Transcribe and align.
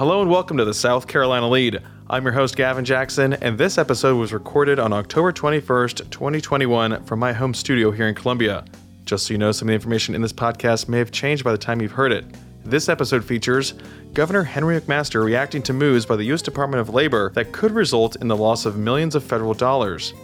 Hello 0.00 0.22
and 0.22 0.30
welcome 0.30 0.56
to 0.56 0.64
the 0.64 0.72
South 0.72 1.06
Carolina 1.06 1.46
Lead. 1.46 1.78
I'm 2.08 2.24
your 2.24 2.32
host, 2.32 2.56
Gavin 2.56 2.86
Jackson, 2.86 3.34
and 3.34 3.58
this 3.58 3.76
episode 3.76 4.16
was 4.16 4.32
recorded 4.32 4.78
on 4.78 4.94
October 4.94 5.30
21st, 5.30 6.08
2021, 6.08 7.04
from 7.04 7.18
my 7.18 7.34
home 7.34 7.52
studio 7.52 7.90
here 7.90 8.08
in 8.08 8.14
Columbia. 8.14 8.64
Just 9.04 9.26
so 9.26 9.34
you 9.34 9.38
know, 9.38 9.52
some 9.52 9.68
of 9.68 9.72
the 9.72 9.74
information 9.74 10.14
in 10.14 10.22
this 10.22 10.32
podcast 10.32 10.88
may 10.88 10.96
have 10.96 11.12
changed 11.12 11.44
by 11.44 11.52
the 11.52 11.58
time 11.58 11.82
you've 11.82 11.92
heard 11.92 12.12
it. 12.12 12.24
This 12.64 12.88
episode 12.88 13.22
features 13.22 13.74
Governor 14.14 14.42
Henry 14.42 14.80
McMaster 14.80 15.22
reacting 15.22 15.62
to 15.64 15.74
moves 15.74 16.06
by 16.06 16.16
the 16.16 16.24
U.S. 16.24 16.40
Department 16.40 16.80
of 16.80 16.94
Labor 16.94 17.30
that 17.34 17.52
could 17.52 17.72
result 17.72 18.16
in 18.22 18.28
the 18.28 18.36
loss 18.38 18.64
of 18.64 18.78
millions 18.78 19.14
of 19.14 19.22
federal 19.22 19.52
dollars. 19.52 20.14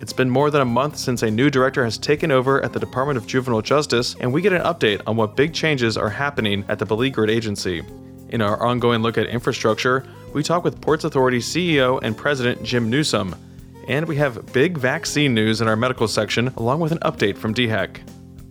It's 0.00 0.12
been 0.12 0.30
more 0.30 0.52
than 0.52 0.60
a 0.60 0.64
month 0.64 0.96
since 0.96 1.24
a 1.24 1.30
new 1.32 1.50
director 1.50 1.82
has 1.82 1.98
taken 1.98 2.30
over 2.30 2.62
at 2.62 2.72
the 2.72 2.78
Department 2.78 3.16
of 3.16 3.26
Juvenile 3.26 3.62
Justice, 3.62 4.14
and 4.20 4.32
we 4.32 4.42
get 4.42 4.52
an 4.52 4.62
update 4.62 5.02
on 5.08 5.16
what 5.16 5.34
big 5.34 5.52
changes 5.52 5.96
are 5.96 6.10
happening 6.10 6.64
at 6.68 6.78
the 6.78 6.86
beleaguered 6.86 7.30
agency. 7.30 7.82
In 8.34 8.42
our 8.42 8.60
ongoing 8.60 9.00
look 9.00 9.16
at 9.16 9.28
infrastructure, 9.28 10.04
we 10.32 10.42
talk 10.42 10.64
with 10.64 10.80
Ports 10.80 11.04
Authority 11.04 11.38
CEO 11.38 12.00
and 12.02 12.16
President 12.16 12.64
Jim 12.64 12.90
Newsome. 12.90 13.36
And 13.86 14.08
we 14.08 14.16
have 14.16 14.52
big 14.52 14.76
vaccine 14.76 15.34
news 15.34 15.60
in 15.60 15.68
our 15.68 15.76
medical 15.76 16.08
section, 16.08 16.48
along 16.56 16.80
with 16.80 16.90
an 16.90 16.98
update 17.02 17.38
from 17.38 17.54
DHEC. 17.54 18.00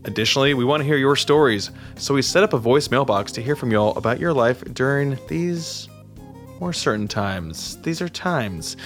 Additionally, 0.05 0.53
we 0.53 0.63
want 0.63 0.79
to 0.79 0.85
hear 0.85 0.95
your 0.95 1.17
stories, 1.17 1.69
so 1.97 2.13
we 2.13 2.21
set 2.21 2.43
up 2.43 2.53
a 2.53 2.57
voice 2.57 2.89
mailbox 2.91 3.33
to 3.33 3.41
hear 3.41 3.57
from 3.57 3.71
y'all 3.71 3.97
about 3.97 4.21
your 4.21 4.31
life 4.31 4.63
during 4.73 5.19
these 5.27 5.89
more 6.61 6.71
certain 6.71 7.09
times. 7.09 7.75
These 7.81 8.01
are 8.01 8.07
times. 8.07 8.77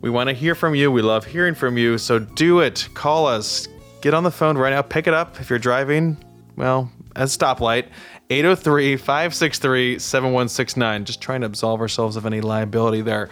We 0.00 0.08
want 0.08 0.30
to 0.30 0.34
hear 0.34 0.54
from 0.54 0.74
you. 0.74 0.90
We 0.90 1.02
love 1.02 1.26
hearing 1.26 1.54
from 1.54 1.76
you. 1.76 1.98
So 1.98 2.18
do 2.18 2.60
it. 2.60 2.88
Call 2.94 3.26
us. 3.26 3.68
Get 4.00 4.14
on 4.14 4.22
the 4.22 4.30
phone 4.30 4.56
right 4.56 4.70
now. 4.70 4.80
Pick 4.80 5.06
it 5.06 5.12
up 5.12 5.38
if 5.38 5.50
you're 5.50 5.58
driving. 5.58 6.16
Well, 6.56 6.90
at 7.16 7.28
stoplight. 7.28 7.88
803 8.30 8.96
563 8.96 9.98
7169. 9.98 11.04
Just 11.04 11.20
trying 11.20 11.40
to 11.42 11.46
absolve 11.46 11.80
ourselves 11.80 12.16
of 12.16 12.26
any 12.26 12.40
liability 12.40 13.02
there. 13.02 13.30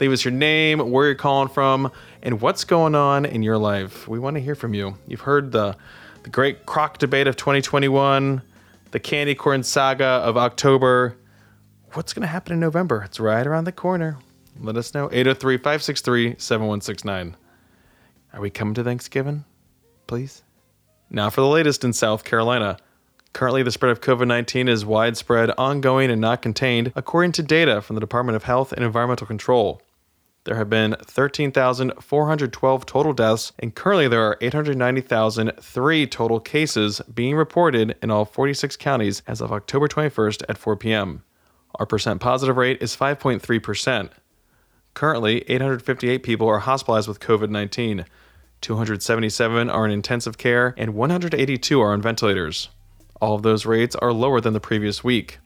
Leave 0.00 0.12
us 0.12 0.24
your 0.24 0.32
name, 0.32 0.90
where 0.90 1.06
you're 1.06 1.14
calling 1.14 1.48
from, 1.48 1.90
and 2.22 2.40
what's 2.40 2.64
going 2.64 2.94
on 2.94 3.24
in 3.24 3.42
your 3.42 3.58
life. 3.58 4.08
We 4.08 4.18
want 4.18 4.34
to 4.34 4.40
hear 4.40 4.54
from 4.54 4.74
you. 4.74 4.96
You've 5.06 5.20
heard 5.20 5.52
the, 5.52 5.76
the 6.24 6.30
great 6.30 6.66
croc 6.66 6.98
debate 6.98 7.28
of 7.28 7.36
2021, 7.36 8.42
the 8.90 9.00
candy 9.00 9.34
corn 9.34 9.62
saga 9.62 10.04
of 10.04 10.36
October. 10.36 11.16
What's 11.92 12.12
going 12.12 12.22
to 12.22 12.28
happen 12.28 12.52
in 12.52 12.60
November? 12.60 13.02
It's 13.04 13.20
right 13.20 13.46
around 13.46 13.64
the 13.64 13.72
corner. 13.72 14.18
Let 14.58 14.76
us 14.76 14.92
know. 14.94 15.08
803 15.12 15.58
563 15.58 16.36
7169. 16.38 17.36
Are 18.32 18.40
we 18.40 18.50
coming 18.50 18.74
to 18.74 18.84
Thanksgiving? 18.84 19.44
Please? 20.06 20.42
Now 21.10 21.30
for 21.30 21.42
the 21.42 21.48
latest 21.48 21.84
in 21.84 21.92
South 21.92 22.24
Carolina. 22.24 22.78
Currently, 23.32 23.62
the 23.62 23.72
spread 23.72 23.90
of 23.90 24.00
COVID 24.00 24.26
19 24.26 24.68
is 24.68 24.84
widespread, 24.84 25.50
ongoing, 25.56 26.10
and 26.10 26.20
not 26.20 26.42
contained, 26.42 26.92
according 26.94 27.32
to 27.32 27.42
data 27.42 27.80
from 27.80 27.94
the 27.94 28.00
Department 28.00 28.36
of 28.36 28.44
Health 28.44 28.72
and 28.72 28.84
Environmental 28.84 29.26
Control. 29.26 29.80
There 30.44 30.56
have 30.56 30.68
been 30.68 30.96
13,412 31.00 32.86
total 32.86 33.12
deaths, 33.12 33.52
and 33.60 33.74
currently 33.74 34.08
there 34.08 34.22
are 34.22 34.36
890,003 34.40 36.06
total 36.08 36.40
cases 36.40 37.00
being 37.14 37.36
reported 37.36 37.96
in 38.02 38.10
all 38.10 38.24
46 38.24 38.76
counties 38.76 39.22
as 39.26 39.40
of 39.40 39.52
October 39.52 39.86
21st 39.86 40.42
at 40.48 40.58
4 40.58 40.76
p.m. 40.76 41.22
Our 41.76 41.86
percent 41.86 42.20
positive 42.20 42.56
rate 42.56 42.82
is 42.82 42.96
5.3%. 42.96 44.10
Currently, 44.94 45.44
858 45.48 46.22
people 46.22 46.48
are 46.48 46.58
hospitalized 46.58 47.08
with 47.08 47.20
COVID 47.20 47.48
19. 47.48 48.04
277 48.60 49.70
are 49.70 49.86
in 49.86 49.90
intensive 49.90 50.38
care, 50.38 50.74
and 50.76 50.94
182 50.94 51.80
are 51.80 51.92
on 51.92 52.02
ventilators. 52.02 52.68
All 53.22 53.36
of 53.36 53.42
those 53.42 53.64
rates 53.64 53.94
are 53.94 54.12
lower 54.12 54.40
than 54.40 54.52
the 54.52 54.58
previous 54.58 55.04
week. 55.04 55.38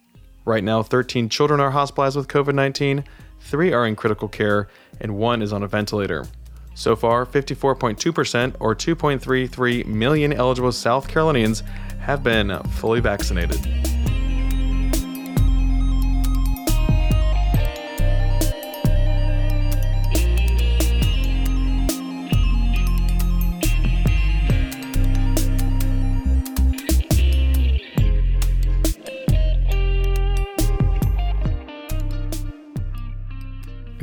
Right 0.46 0.64
now, 0.64 0.82
13 0.82 1.28
children 1.28 1.60
are 1.60 1.72
hospitalized 1.72 2.16
with 2.16 2.27
COVID 2.27 2.55
19, 2.55 3.04
3 3.38 3.72
are 3.75 3.87
in 3.87 3.94
critical 3.94 4.28
care, 4.28 4.69
and 4.98 5.19
1 5.19 5.42
is 5.42 5.53
on 5.53 5.62
a 5.62 5.69
ventilator. 5.69 6.25
So 6.75 6.97
far, 6.97 7.26
54.2% 7.26 8.56
or 8.60 8.75
2.33 8.75 9.84
million 9.84 10.32
eligible 10.32 10.72
South 10.72 11.06
Carolinians 11.06 11.62
have 12.00 12.22
been 12.22 12.59
fully 12.76 13.00
vaccinated. 13.00 13.60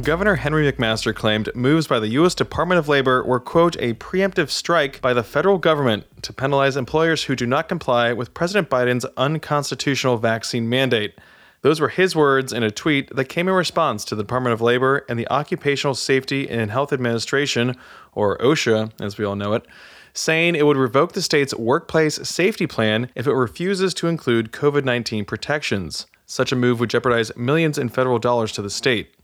Governor 0.03 0.35
Henry 0.35 0.69
McMaster 0.69 1.15
claimed 1.15 1.49
moves 1.55 1.87
by 1.87 1.97
the 1.97 2.09
U.S. 2.09 2.35
Department 2.35 2.77
of 2.77 2.89
Labor 2.89 3.23
were, 3.23 3.39
quote, 3.39 3.77
a 3.79 3.93
preemptive 3.93 4.49
strike 4.49 4.99
by 4.99 5.13
the 5.13 5.23
federal 5.23 5.57
government 5.57 6.03
to 6.23 6.33
penalize 6.33 6.75
employers 6.75 7.23
who 7.23 7.37
do 7.37 7.45
not 7.45 7.69
comply 7.69 8.11
with 8.11 8.33
President 8.33 8.69
Biden's 8.69 9.05
unconstitutional 9.15 10.17
vaccine 10.17 10.67
mandate. 10.67 11.17
Those 11.61 11.79
were 11.79 11.87
his 11.87 12.17
words 12.17 12.51
in 12.51 12.63
a 12.63 12.69
tweet 12.69 13.15
that 13.15 13.29
came 13.29 13.47
in 13.47 13.53
response 13.53 14.03
to 14.05 14.15
the 14.15 14.23
Department 14.23 14.53
of 14.53 14.59
Labor 14.59 15.05
and 15.07 15.17
the 15.17 15.29
Occupational 15.29 15.95
Safety 15.95 16.49
and 16.49 16.69
Health 16.69 16.91
Administration, 16.91 17.77
or 18.11 18.37
OSHA 18.39 18.91
as 18.99 19.17
we 19.17 19.23
all 19.23 19.37
know 19.37 19.53
it, 19.53 19.65
saying 20.13 20.55
it 20.55 20.65
would 20.65 20.75
revoke 20.75 21.13
the 21.13 21.21
state's 21.21 21.55
workplace 21.55 22.15
safety 22.27 22.67
plan 22.67 23.09
if 23.15 23.25
it 23.25 23.33
refuses 23.33 23.93
to 23.93 24.07
include 24.07 24.51
COVID 24.51 24.83
19 24.83 25.23
protections. 25.23 26.07
Such 26.25 26.51
a 26.51 26.57
move 26.57 26.81
would 26.81 26.89
jeopardize 26.89 27.31
millions 27.37 27.77
in 27.77 27.87
federal 27.87 28.19
dollars 28.19 28.51
to 28.51 28.61
the 28.61 28.69
state. 28.69 29.15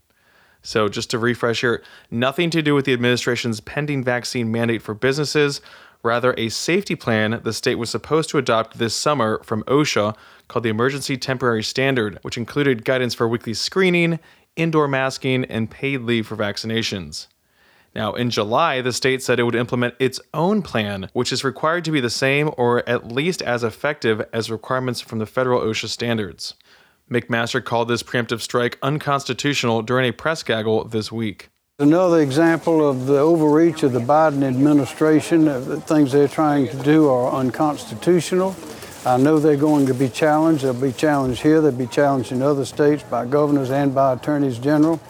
So, 0.62 0.88
just 0.88 1.10
to 1.10 1.18
refresh 1.18 1.62
here, 1.62 1.82
nothing 2.10 2.50
to 2.50 2.62
do 2.62 2.74
with 2.74 2.84
the 2.84 2.92
administration's 2.92 3.60
pending 3.60 4.04
vaccine 4.04 4.52
mandate 4.52 4.82
for 4.82 4.94
businesses, 4.94 5.60
rather, 6.02 6.34
a 6.36 6.50
safety 6.50 6.94
plan 6.94 7.40
the 7.42 7.52
state 7.52 7.76
was 7.76 7.90
supposed 7.90 8.28
to 8.30 8.38
adopt 8.38 8.78
this 8.78 8.94
summer 8.94 9.40
from 9.42 9.62
OSHA 9.64 10.14
called 10.48 10.64
the 10.64 10.70
Emergency 10.70 11.16
Temporary 11.16 11.62
Standard, 11.62 12.18
which 12.22 12.36
included 12.36 12.84
guidance 12.84 13.14
for 13.14 13.26
weekly 13.26 13.54
screening, 13.54 14.18
indoor 14.56 14.86
masking, 14.86 15.44
and 15.46 15.70
paid 15.70 16.02
leave 16.02 16.26
for 16.26 16.36
vaccinations. 16.36 17.26
Now, 17.94 18.14
in 18.14 18.30
July, 18.30 18.82
the 18.82 18.92
state 18.92 19.22
said 19.22 19.40
it 19.40 19.44
would 19.44 19.56
implement 19.56 19.94
its 19.98 20.20
own 20.32 20.62
plan, 20.62 21.08
which 21.12 21.32
is 21.32 21.42
required 21.42 21.84
to 21.86 21.90
be 21.90 22.00
the 22.00 22.10
same 22.10 22.50
or 22.56 22.88
at 22.88 23.10
least 23.10 23.42
as 23.42 23.64
effective 23.64 24.22
as 24.32 24.50
requirements 24.50 25.00
from 25.00 25.18
the 25.18 25.26
federal 25.26 25.60
OSHA 25.60 25.88
standards. 25.88 26.54
McMaster 27.10 27.62
called 27.62 27.88
this 27.88 28.04
preemptive 28.04 28.40
strike 28.40 28.78
unconstitutional 28.82 29.82
during 29.82 30.08
a 30.08 30.12
press 30.12 30.42
gaggle 30.44 30.84
this 30.84 31.10
week. 31.10 31.48
Another 31.80 32.20
example 32.20 32.88
of 32.88 33.06
the 33.06 33.18
overreach 33.18 33.82
of 33.82 33.92
the 33.92 34.00
Biden 34.00 34.42
administration, 34.44 35.46
the 35.46 35.80
things 35.80 36.12
they're 36.12 36.28
trying 36.28 36.68
to 36.68 36.76
do 36.82 37.08
are 37.08 37.32
unconstitutional. 37.32 38.54
I 39.04 39.16
know 39.16 39.38
they're 39.38 39.56
going 39.56 39.86
to 39.86 39.94
be 39.94 40.08
challenged. 40.08 40.62
They'll 40.62 40.74
be 40.74 40.92
challenged 40.92 41.40
here, 41.40 41.60
they'll 41.60 41.72
be 41.72 41.86
challenged 41.86 42.32
in 42.32 42.42
other 42.42 42.64
states 42.64 43.02
by 43.02 43.24
governors 43.24 43.70
and 43.70 43.94
by 43.94 44.12
attorneys 44.12 44.58
general. 44.58 45.00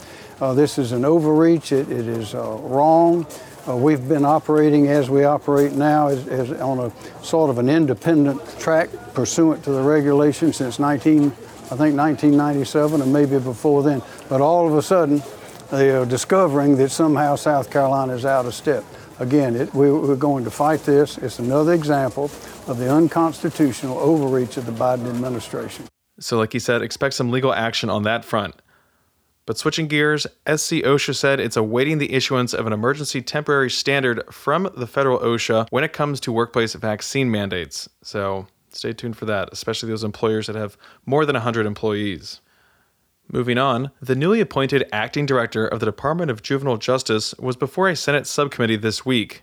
Uh, 0.40 0.54
this 0.54 0.78
is 0.78 0.92
an 0.92 1.04
overreach, 1.04 1.72
it, 1.72 1.90
it 1.90 2.06
is 2.06 2.34
uh, 2.34 2.56
wrong. 2.62 3.26
Uh, 3.68 3.76
we've 3.76 4.08
been 4.08 4.24
operating 4.24 4.86
as 4.86 5.10
we 5.10 5.24
operate 5.24 5.72
now 5.72 6.08
as, 6.08 6.26
as 6.28 6.52
on 6.62 6.78
a 6.78 7.22
sort 7.22 7.50
of 7.50 7.58
an 7.58 7.68
independent 7.68 8.40
track 8.58 8.88
pursuant 9.12 9.62
to 9.64 9.70
the 9.70 9.82
regulation 9.82 10.50
since 10.52 10.78
19. 10.78 11.30
I 11.72 11.76
think 11.76 11.96
1997 11.96 13.00
or 13.00 13.06
maybe 13.06 13.38
before 13.38 13.84
then. 13.84 14.02
But 14.28 14.40
all 14.40 14.66
of 14.66 14.76
a 14.76 14.82
sudden, 14.82 15.22
they 15.70 15.90
are 15.90 16.04
discovering 16.04 16.76
that 16.78 16.90
somehow 16.90 17.36
South 17.36 17.70
Carolina 17.70 18.14
is 18.14 18.24
out 18.24 18.44
of 18.44 18.54
step. 18.54 18.84
Again, 19.20 19.54
it, 19.54 19.72
we, 19.72 19.90
we're 19.92 20.16
going 20.16 20.42
to 20.44 20.50
fight 20.50 20.82
this. 20.82 21.16
It's 21.18 21.38
another 21.38 21.72
example 21.74 22.24
of 22.66 22.78
the 22.78 22.90
unconstitutional 22.90 23.98
overreach 23.98 24.56
of 24.56 24.66
the 24.66 24.72
Biden 24.72 25.08
administration. 25.08 25.86
So, 26.18 26.38
like 26.38 26.52
he 26.52 26.58
said, 26.58 26.82
expect 26.82 27.14
some 27.14 27.30
legal 27.30 27.52
action 27.52 27.88
on 27.88 28.02
that 28.02 28.24
front. 28.24 28.56
But 29.46 29.58
switching 29.58 29.88
gears, 29.88 30.26
SC 30.46 30.82
OSHA 30.84 31.16
said 31.16 31.40
it's 31.40 31.56
awaiting 31.56 31.98
the 31.98 32.12
issuance 32.12 32.52
of 32.52 32.66
an 32.66 32.72
emergency 32.72 33.22
temporary 33.22 33.70
standard 33.70 34.22
from 34.30 34.70
the 34.76 34.86
federal 34.86 35.18
OSHA 35.20 35.68
when 35.70 35.84
it 35.84 35.92
comes 35.92 36.20
to 36.20 36.32
workplace 36.32 36.74
vaccine 36.74 37.30
mandates. 37.30 37.88
So, 38.02 38.46
Stay 38.72 38.92
tuned 38.92 39.16
for 39.16 39.24
that, 39.26 39.48
especially 39.52 39.88
those 39.88 40.04
employers 40.04 40.46
that 40.46 40.56
have 40.56 40.76
more 41.06 41.26
than 41.26 41.34
100 41.34 41.66
employees. 41.66 42.40
Moving 43.32 43.58
on, 43.58 43.92
the 44.00 44.16
newly 44.16 44.40
appointed 44.40 44.88
acting 44.92 45.24
director 45.24 45.66
of 45.66 45.78
the 45.78 45.86
Department 45.86 46.30
of 46.30 46.42
Juvenile 46.42 46.78
Justice 46.78 47.34
was 47.38 47.56
before 47.56 47.88
a 47.88 47.94
Senate 47.94 48.26
subcommittee 48.26 48.76
this 48.76 49.06
week. 49.06 49.42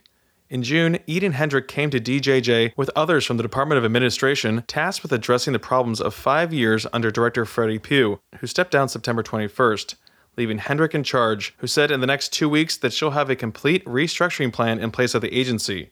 In 0.50 0.62
June, 0.62 0.98
Eden 1.06 1.32
Hendrick 1.32 1.68
came 1.68 1.90
to 1.90 2.00
DJJ 2.00 2.72
with 2.76 2.90
others 2.96 3.24
from 3.24 3.36
the 3.36 3.42
Department 3.42 3.78
of 3.78 3.84
Administration 3.84 4.64
tasked 4.66 5.02
with 5.02 5.12
addressing 5.12 5.52
the 5.52 5.58
problems 5.58 6.00
of 6.00 6.14
five 6.14 6.54
years 6.54 6.86
under 6.92 7.10
Director 7.10 7.44
Freddie 7.44 7.78
Pugh, 7.78 8.20
who 8.40 8.46
stepped 8.46 8.70
down 8.70 8.88
September 8.88 9.22
21st, 9.22 9.94
leaving 10.38 10.58
Hendrick 10.58 10.94
in 10.94 11.02
charge, 11.02 11.54
who 11.58 11.66
said 11.66 11.90
in 11.90 12.00
the 12.00 12.06
next 12.06 12.32
two 12.32 12.48
weeks 12.48 12.78
that 12.78 12.92
she'll 12.94 13.10
have 13.10 13.28
a 13.28 13.36
complete 13.36 13.84
restructuring 13.84 14.52
plan 14.52 14.78
in 14.78 14.90
place 14.90 15.14
at 15.14 15.20
the 15.20 15.34
agency. 15.34 15.90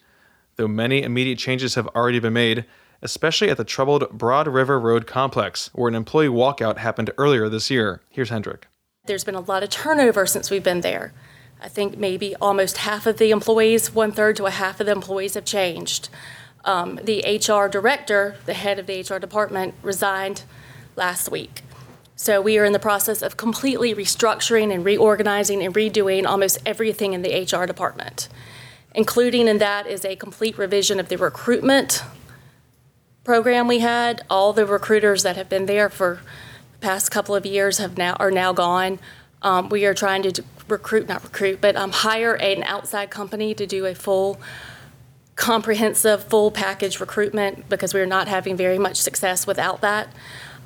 Though 0.57 0.69
many 0.69 1.03
immediate 1.03 1.39
changes 1.39 1.75
have 1.75 1.89
already 1.89 2.19
been 2.19 2.33
made, 2.33 2.65
especially 3.03 3.51
at 3.51 3.57
the 3.57 3.65
troubled 3.65 4.11
Broad 4.11 4.49
River 4.49 4.79
Road 4.81 5.07
complex, 5.07 5.71
where 5.75 5.89
an 5.89 5.95
employee 5.95 6.29
walkout 6.29 6.79
happened 6.79 7.11
earlier 7.19 7.49
this 7.49 7.71
year. 7.71 8.03
Here's 8.09 8.31
Hendrick. 8.31 8.67
There's 9.07 9.25
been 9.25 9.35
a 9.35 9.41
lot 9.41 9.63
of 9.63 9.71
turnover 9.71 10.27
since 10.27 10.51
we've 10.51 10.65
been 10.65 10.81
there. 10.81 11.13
I 11.61 11.69
think 11.69 11.97
maybe 11.97 12.35
almost 12.37 12.79
half 12.79 13.07
of 13.07 13.19
the 13.19 13.31
employees, 13.31 13.95
one 13.95 14.13
third 14.13 14.37
to 14.37 14.47
a 14.47 14.51
half 14.51 14.81
of 14.81 14.87
the 14.87 14.93
employees 14.93 15.35
have 15.35 15.45
changed. 15.45 16.09
Um, 16.65 16.99
the 17.03 17.21
HR 17.21 17.69
director, 17.69 18.37
the 18.45 18.55
head 18.55 18.79
of 18.79 18.87
the 18.87 19.01
HR 19.01 19.19
department, 19.19 19.75
resigned 19.83 20.43
last 20.97 21.31
week. 21.31 21.63
So 22.17 22.41
we 22.41 22.59
are 22.59 22.65
in 22.65 22.73
the 22.73 22.79
process 22.79 23.23
of 23.23 23.37
completely 23.37 23.95
restructuring 23.95 24.73
and 24.75 24.85
reorganizing 24.85 25.63
and 25.63 25.75
redoing 25.75 26.27
almost 26.27 26.59
everything 26.67 27.13
in 27.13 27.23
the 27.23 27.43
HR 27.43 27.67
department. 27.67 28.29
Including 28.95 29.49
in 29.49 29.59
that 29.59 29.87
is 29.87 30.05
a 30.05 30.17
complete 30.17 30.57
revision 30.57 30.99
of 30.99 31.09
the 31.09 31.17
recruitment 31.17 32.03
program 33.27 33.67
we 33.67 33.81
had. 33.81 34.23
All 34.31 34.53
the 34.53 34.65
recruiters 34.65 35.25
that 35.25 35.37
have 35.37 35.49
been 35.49 35.67
there 35.67 35.91
for 35.91 36.21
the 36.73 36.79
past 36.79 37.11
couple 37.11 37.35
of 37.35 37.45
years 37.45 37.79
have 37.79 37.99
now 37.99 38.15
are 38.21 38.31
now 38.31 38.53
gone. 38.53 39.01
Um, 39.43 39.69
we 39.69 39.85
are 39.85 39.95
trying 39.95 40.23
to 40.23 40.45
recruit, 40.69 41.09
not 41.09 41.25
recruit, 41.25 41.61
but 41.61 41.75
um, 41.75 41.91
hire 41.91 42.35
an 42.35 42.63
outside 42.63 43.11
company 43.11 43.53
to 43.53 43.67
do 43.67 43.85
a 43.85 43.97
full, 43.97 44.41
comprehensive, 45.35 46.23
full 46.23 46.53
package 46.53 47.01
recruitment 47.01 47.69
because 47.69 47.93
we 47.93 48.01
are 48.01 48.07
not 48.07 48.29
having 48.29 48.57
very 48.57 48.79
much 48.79 48.97
success 48.97 49.45
without 49.45 49.81
that. 49.81 50.09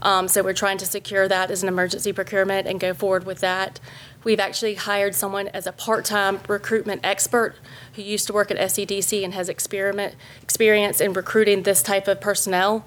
Um, 0.02 0.28
so 0.28 0.42
we're 0.42 0.52
trying 0.52 0.78
to 0.78 0.86
secure 0.86 1.28
that 1.28 1.50
as 1.50 1.62
an 1.62 1.68
emergency 1.68 2.12
procurement 2.12 2.66
and 2.66 2.78
go 2.78 2.92
forward 2.92 3.24
with 3.24 3.40
that. 3.40 3.80
We've 4.22 4.40
actually 4.40 4.74
hired 4.74 5.14
someone 5.14 5.48
as 5.48 5.66
a 5.66 5.72
part-time 5.72 6.40
recruitment 6.46 7.00
expert 7.04 7.56
who 7.94 8.02
used 8.02 8.26
to 8.26 8.32
work 8.32 8.50
at 8.50 8.58
SCDC 8.58 9.24
and 9.24 9.32
has 9.32 9.48
experiment, 9.48 10.14
experience 10.42 11.00
in 11.00 11.14
recruiting 11.14 11.62
this 11.62 11.82
type 11.82 12.06
of 12.06 12.20
personnel. 12.20 12.84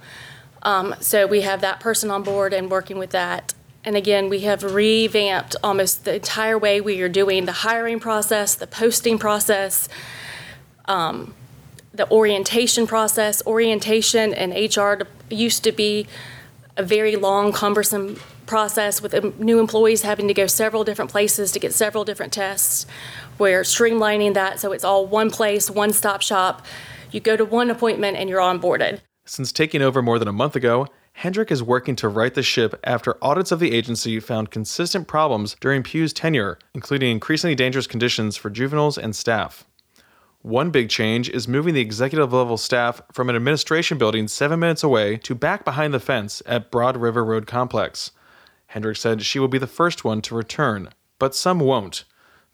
Um, 0.62 0.96
so 1.00 1.26
we 1.26 1.42
have 1.42 1.62
that 1.62 1.80
person 1.80 2.12
on 2.12 2.22
board 2.24 2.54
and 2.54 2.70
working 2.70 3.00
with 3.00 3.10
that. 3.12 3.54
And 3.84 3.98
again, 3.98 4.30
we 4.30 4.42
have 4.42 4.64
revamped 4.64 5.56
almost 5.64 6.06
the 6.06 6.16
entire 6.16 6.58
way 6.58 6.80
we 6.80 7.02
are 7.02 7.10
doing 7.10 7.46
the 7.46 7.52
hiring 7.52 8.00
process, 8.00 8.56
the 8.56 8.68
posting 8.68 9.18
process, 9.18 9.90
um, 10.86 11.34
the 11.94 12.10
orientation 12.10 12.88
process. 12.88 13.46
Orientation 13.46 14.34
and 14.34 14.54
HR 14.54 15.06
used 15.30 15.64
to 15.64 15.72
be 15.72 16.08
a 16.78 16.84
very 16.84 17.16
long, 17.16 17.52
cumbersome 17.52 18.20
process 18.46 19.02
with 19.02 19.40
new 19.40 19.60
employees 19.60 20.02
having 20.02 20.28
to 20.28 20.34
go 20.34 20.48
several 20.48 20.84
different 20.84 21.12
places 21.12 21.52
to 21.52 21.60
get 21.60 21.74
several 21.74 22.04
different 22.04 22.34
tests. 22.34 22.86
We're 23.40 23.62
streamlining 23.62 24.34
that 24.34 24.60
so 24.60 24.72
it's 24.72 24.84
all 24.84 25.06
one 25.06 25.32
place, 25.32 25.70
one 25.70 25.94
stop 25.94 26.22
shop. 26.22 26.66
You 27.12 27.20
go 27.20 27.36
to 27.36 27.46
one 27.46 27.70
appointment 27.70 28.18
and 28.18 28.30
you're 28.30 28.42
onboarded. 28.42 29.02
Since 29.26 29.52
taking 29.52 29.82
over 29.82 30.02
more 30.02 30.20
than 30.20 30.28
a 30.28 30.34
month 30.34 30.56
ago, 30.56 30.88
Hendrick 31.14 31.52
is 31.52 31.62
working 31.62 31.96
to 31.98 32.08
right 32.08 32.34
the 32.34 32.44
ship 32.44 32.80
after 32.84 33.24
audits 33.24 33.52
of 33.52 33.60
the 33.60 33.74
agency 33.74 34.20
found 34.20 34.52
consistent 34.52 35.08
problems 35.08 35.56
during 35.62 35.84
Pugh's 35.84 36.12
tenure, 36.12 36.58
including 36.74 37.12
increasingly 37.12 37.56
dangerous 37.56 37.88
conditions 37.88 38.36
for 38.36 38.50
juveniles 38.50 38.98
and 38.98 39.16
staff. 39.16 39.66
One 40.42 40.72
big 40.72 40.90
change 40.90 41.30
is 41.30 41.48
moving 41.48 41.74
the 41.74 41.82
executive 41.82 42.34
level 42.34 42.58
staff 42.58 43.02
from 43.14 43.30
an 43.30 43.36
administration 43.36 43.98
building 43.98 44.28
seven 44.28 44.60
minutes 44.60 44.84
away 44.84 45.16
to 45.18 45.36
back 45.36 45.64
behind 45.64 45.94
the 45.94 46.02
fence 46.02 46.42
at 46.46 46.70
Broad 46.70 46.98
River 46.98 47.24
Road 47.24 47.48
Complex. 47.48 48.12
Hendrick 48.74 48.98
said 48.98 49.22
she 49.22 49.38
will 49.38 49.48
be 49.48 49.60
the 49.60 49.68
first 49.68 50.04
one 50.04 50.20
to 50.24 50.34
return, 50.34 50.90
but 51.20 51.36
some 51.36 51.60
won't. 51.60 52.06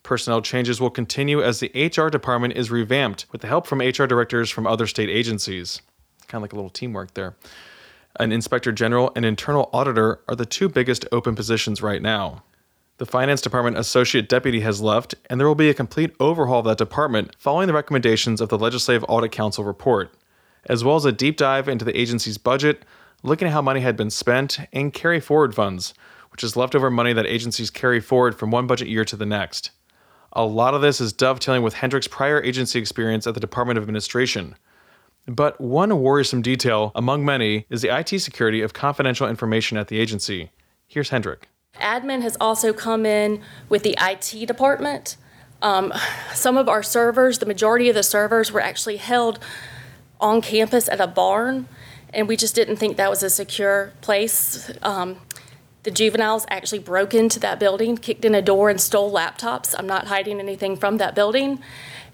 Personnel 0.03 0.41
changes 0.41 0.81
will 0.81 0.89
continue 0.89 1.41
as 1.41 1.61
the 1.61 1.71
HR 1.73 2.09
department 2.09 2.57
is 2.57 2.69
revamped 2.69 3.25
with 3.31 3.39
the 3.39 3.47
help 3.47 3.65
from 3.65 3.79
HR 3.79 4.03
directors 4.03 4.49
from 4.49 4.67
other 4.67 4.85
state 4.85 5.09
agencies. 5.09 5.81
Kind 6.27 6.39
of 6.39 6.41
like 6.41 6.51
a 6.51 6.57
little 6.57 6.69
teamwork 6.69 7.13
there. 7.13 7.37
An 8.19 8.33
inspector 8.33 8.73
general 8.73 9.13
and 9.15 9.23
internal 9.23 9.69
auditor 9.71 10.19
are 10.27 10.35
the 10.35 10.45
two 10.45 10.67
biggest 10.67 11.05
open 11.13 11.35
positions 11.35 11.81
right 11.81 12.01
now. 12.01 12.43
The 12.97 13.05
Finance 13.05 13.39
Department 13.39 13.77
Associate 13.77 14.27
Deputy 14.27 14.59
has 14.59 14.81
left, 14.81 15.15
and 15.29 15.39
there 15.39 15.47
will 15.47 15.55
be 15.55 15.69
a 15.69 15.73
complete 15.73 16.13
overhaul 16.19 16.59
of 16.59 16.65
that 16.65 16.77
department 16.77 17.33
following 17.39 17.67
the 17.67 17.73
recommendations 17.73 18.41
of 18.41 18.49
the 18.49 18.57
Legislative 18.57 19.05
Audit 19.07 19.31
Council 19.31 19.63
report, 19.63 20.13
as 20.65 20.83
well 20.83 20.97
as 20.97 21.05
a 21.05 21.13
deep 21.13 21.37
dive 21.37 21.69
into 21.69 21.85
the 21.85 21.97
agency's 21.97 22.37
budget, 22.37 22.83
looking 23.23 23.47
at 23.47 23.53
how 23.53 23.61
money 23.61 23.81
had 23.81 23.97
been 23.97 24.09
spent, 24.09 24.59
and 24.71 24.93
carry 24.93 25.19
forward 25.19 25.53
funds, 25.53 25.93
which 26.31 26.43
is 26.43 26.55
leftover 26.55 26.89
money 26.89 27.13
that 27.13 27.25
agencies 27.25 27.69
carry 27.69 27.99
forward 27.99 28.37
from 28.37 28.51
one 28.51 28.67
budget 28.67 28.87
year 28.87 29.05
to 29.05 29.15
the 29.15 29.25
next. 29.25 29.71
A 30.33 30.45
lot 30.45 30.73
of 30.73 30.81
this 30.81 31.01
is 31.01 31.11
dovetailing 31.11 31.63
with 31.63 31.73
Hendrick's 31.75 32.07
prior 32.07 32.41
agency 32.43 32.79
experience 32.79 33.25
at 33.25 33.33
the 33.33 33.39
Department 33.39 33.77
of 33.77 33.83
Administration. 33.83 34.55
But 35.25 35.59
one 35.59 36.01
worrisome 36.01 36.41
detail, 36.41 36.91
among 36.95 37.25
many, 37.25 37.65
is 37.69 37.81
the 37.81 37.95
IT 37.95 38.19
security 38.19 38.61
of 38.61 38.73
confidential 38.73 39.27
information 39.27 39.77
at 39.77 39.87
the 39.87 39.99
agency. 39.99 40.51
Here's 40.87 41.09
Hendrick. 41.09 41.47
Admin 41.75 42.21
has 42.21 42.35
also 42.39 42.73
come 42.73 43.05
in 43.05 43.41
with 43.69 43.83
the 43.83 43.95
IT 43.99 44.47
department. 44.47 45.17
Um, 45.61 45.93
some 46.33 46.57
of 46.57 46.69
our 46.69 46.81
servers, 46.81 47.39
the 47.39 47.45
majority 47.45 47.89
of 47.89 47.95
the 47.95 48.03
servers, 48.03 48.51
were 48.51 48.61
actually 48.61 48.97
held 48.97 49.39
on 50.19 50.41
campus 50.41 50.89
at 50.89 50.99
a 50.99 51.07
barn, 51.07 51.67
and 52.13 52.27
we 52.27 52.35
just 52.35 52.55
didn't 52.55 52.77
think 52.77 52.97
that 52.97 53.09
was 53.09 53.23
a 53.23 53.29
secure 53.29 53.93
place. 54.01 54.71
Um, 54.81 55.17
the 55.83 55.91
juveniles 55.91 56.45
actually 56.49 56.79
broke 56.79 57.13
into 57.13 57.39
that 57.39 57.59
building, 57.59 57.97
kicked 57.97 58.25
in 58.25 58.35
a 58.35 58.41
door, 58.41 58.69
and 58.69 58.81
stole 58.81 59.11
laptops. 59.11 59.73
I'm 59.77 59.87
not 59.87 60.07
hiding 60.07 60.39
anything 60.39 60.75
from 60.75 60.97
that 60.97 61.15
building. 61.15 61.59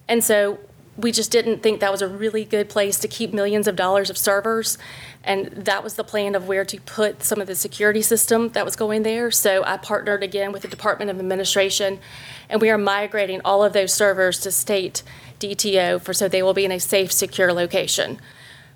And 0.08 0.24
so 0.24 0.60
we 0.98 1.12
just 1.12 1.32
didn't 1.32 1.62
think 1.62 1.82
that 1.82 1.92
was 1.92 2.02
a 2.02 2.08
really 2.08 2.46
good 2.46 2.70
place 2.70 3.00
to 3.00 3.08
keep 3.08 3.34
millions 3.34 3.68
of 3.68 3.76
dollars 3.76 4.10
of 4.10 4.18
servers. 4.18 4.78
And 5.24 5.48
that 5.48 5.84
was 5.84 5.96
the 5.96 6.04
plan 6.04 6.36
of 6.36 6.48
where 6.48 6.64
to 6.64 6.80
put 6.82 7.24
some 7.24 7.42
of 7.42 7.48
the 7.48 7.56
security 7.56 8.02
system 8.02 8.50
that 8.50 8.64
was 8.64 8.76
going 8.76 9.04
there. 9.04 9.32
So 9.32 9.64
I 9.66 9.78
partnered 9.78 10.24
again 10.24 10.52
with 10.52 10.62
the 10.62 10.68
Department 10.68 11.10
of 11.10 11.20
Administration, 11.20 12.00
and 12.50 12.62
we 12.62 12.70
are 12.70 12.78
migrating 12.78 13.42
all 13.44 13.64
of 13.64 13.74
those 13.74 13.94
servers 13.94 14.40
to 14.42 14.52
state 14.52 15.04
DTO 15.40 16.00
for 16.02 16.14
so 16.14 16.28
they 16.28 16.44
will 16.44 16.54
be 16.54 16.66
in 16.66 16.72
a 16.72 16.80
safe, 16.80 17.12
secure 17.12 17.52
location. 17.52 18.20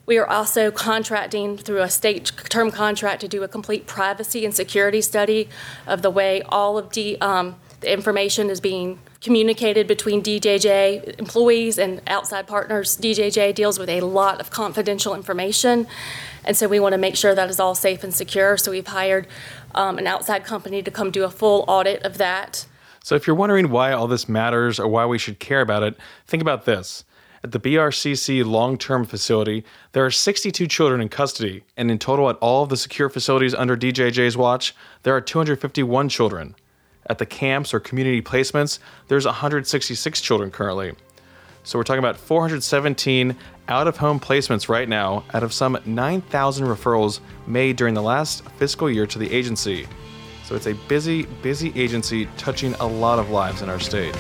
We 0.09 0.17
are 0.17 0.27
also 0.27 0.71
contracting 0.71 1.56
through 1.56 1.83
a 1.83 1.89
state 1.89 2.31
term 2.50 2.71
contract 2.71 3.21
to 3.21 3.27
do 3.27 3.44
a 3.44 3.47
complete 3.47 3.85
privacy 3.85 4.44
and 4.44 4.56
security 4.56 5.01
study 5.01 5.50
of 5.85 6.01
the 6.01 6.09
way 6.09 6.41
all 6.41 6.79
of 6.79 6.91
D, 6.91 7.15
um, 7.21 7.57
the 7.81 7.94
information 7.94 8.50
is 8.50 8.59
being 8.59 8.97
communicated 9.21 9.85
between 9.85 10.23
DJJ 10.23 11.19
employees 11.19 11.77
and 11.77 12.01
outside 12.07 12.47
partners. 12.47 12.97
DJJ 12.97 13.53
deals 13.53 13.77
with 13.77 13.88
a 13.88 14.01
lot 14.01 14.41
of 14.41 14.50
confidential 14.50 15.13
information, 15.13 15.85
and 16.44 16.57
so 16.57 16.68
we 16.68 16.80
want 16.80 16.94
to 16.94 16.97
make 16.97 17.16
sure 17.16 17.35
that 17.35 17.47
is 17.47 17.59
all 17.59 17.75
safe 17.75 18.04
and 18.04 18.11
secure. 18.11 18.57
So 18.57 18.71
we've 18.71 18.87
hired 18.87 19.28
um, 19.75 19.99
an 19.99 20.07
outside 20.07 20.44
company 20.44 20.81
to 20.81 20.89
come 20.89 21.11
do 21.11 21.23
a 21.23 21.30
full 21.30 21.66
audit 21.68 22.01
of 22.01 22.18
that. 22.18 22.66
So 23.04 23.13
if 23.13 23.28
you're 23.28 23.35
wondering 23.35 23.69
why 23.69 23.92
all 23.92 24.07
this 24.07 24.28
matters 24.28 24.80
or 24.80 24.87
why 24.87 25.06
we 25.06 25.19
should 25.19 25.37
care 25.37 25.61
about 25.61 25.83
it, 25.83 25.95
think 26.25 26.42
about 26.42 26.66
this. 26.66 27.04
At 27.43 27.53
the 27.53 27.59
BRCC 27.59 28.45
long 28.45 28.77
term 28.77 29.05
facility, 29.05 29.63
there 29.93 30.05
are 30.05 30.11
62 30.11 30.67
children 30.67 30.99
in 30.99 31.07
custody, 31.07 31.63
and 31.77 31.89
in 31.89 31.97
total, 31.97 32.29
at 32.29 32.35
all 32.37 32.63
of 32.63 32.69
the 32.69 32.77
secure 32.77 33.09
facilities 33.09 33.53
under 33.53 33.77
DJJ's 33.77 34.35
watch, 34.35 34.75
there 35.03 35.15
are 35.15 35.21
251 35.21 36.09
children. 36.09 36.55
At 37.07 37.17
the 37.17 37.25
camps 37.25 37.73
or 37.73 37.79
community 37.79 38.21
placements, 38.21 38.79
there's 39.07 39.25
166 39.25 40.21
children 40.21 40.51
currently. 40.51 40.93
So 41.63 41.79
we're 41.79 41.83
talking 41.83 41.99
about 41.99 42.17
417 42.17 43.35
out 43.67 43.87
of 43.87 43.97
home 43.97 44.19
placements 44.19 44.67
right 44.69 44.89
now 44.89 45.23
out 45.33 45.43
of 45.43 45.53
some 45.53 45.77
9,000 45.85 46.67
referrals 46.67 47.19
made 47.47 47.75
during 47.75 47.93
the 47.93 48.01
last 48.01 48.43
fiscal 48.57 48.89
year 48.89 49.05
to 49.07 49.19
the 49.19 49.31
agency. 49.31 49.87
So 50.43 50.55
it's 50.55 50.67
a 50.67 50.73
busy, 50.87 51.23
busy 51.43 51.71
agency 51.79 52.27
touching 52.37 52.73
a 52.75 52.85
lot 52.85 53.19
of 53.19 53.29
lives 53.29 53.61
in 53.61 53.69
our 53.69 53.79
state. 53.79 54.15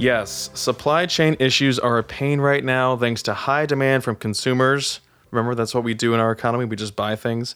Yes, 0.00 0.48
supply 0.54 1.04
chain 1.04 1.36
issues 1.38 1.78
are 1.78 1.98
a 1.98 2.02
pain 2.02 2.40
right 2.40 2.64
now 2.64 2.96
thanks 2.96 3.22
to 3.24 3.34
high 3.34 3.66
demand 3.66 4.02
from 4.02 4.16
consumers. 4.16 5.00
Remember, 5.30 5.54
that's 5.54 5.74
what 5.74 5.84
we 5.84 5.92
do 5.92 6.14
in 6.14 6.20
our 6.20 6.32
economy, 6.32 6.64
we 6.64 6.74
just 6.74 6.96
buy 6.96 7.16
things. 7.16 7.54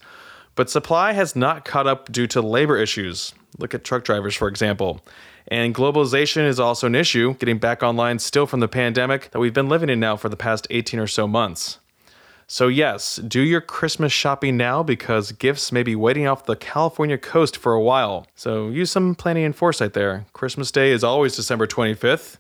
But 0.55 0.69
supply 0.69 1.15
has 1.15 1.35
not 1.35 1.65
caught 1.65 1.87
up 1.87 2.13
due 2.13 2.27
to 2.27 2.43
labor 2.43 2.77
issues. 2.77 3.33
Look 3.57 3.73
at 3.73 3.83
truck 3.83 4.05
drivers, 4.05 4.35
for 4.35 4.47
example. 4.47 5.01
And 5.49 5.75
globalization 5.75 6.47
is 6.47 6.61
also 6.61 6.87
an 6.87 6.95
issue, 6.95 7.33
getting 7.37 7.57
back 7.57 7.83
online 7.83 8.19
still 8.19 8.47
from 8.47 8.61
the 8.61 8.69
pandemic 8.69 9.31
that 9.31 9.39
we've 9.39 9.55
been 9.55 9.71
living 9.71 9.89
in 9.89 9.99
now 9.99 10.19
for 10.19 10.29
the 10.29 10.37
past 10.37 10.67
18 10.69 11.01
or 11.01 11.07
so 11.07 11.27
months. 11.27 11.79
So, 12.47 12.69
yes, 12.69 13.17
do 13.17 13.41
your 13.41 13.63
Christmas 13.63 14.13
shopping 14.13 14.57
now 14.57 14.83
because 14.83 15.33
gifts 15.33 15.73
may 15.73 15.83
be 15.83 15.97
waiting 15.97 16.27
off 16.27 16.45
the 16.45 16.57
California 16.57 17.17
coast 17.17 17.57
for 17.57 17.73
a 17.73 17.81
while. 17.81 18.27
So, 18.35 18.69
use 18.69 18.91
some 18.91 19.15
planning 19.15 19.45
and 19.45 19.57
foresight 19.57 19.95
there. 19.95 20.27
Christmas 20.35 20.71
Day 20.71 20.91
is 20.91 21.03
always 21.03 21.35
December 21.37 21.67
25th. 21.67 22.37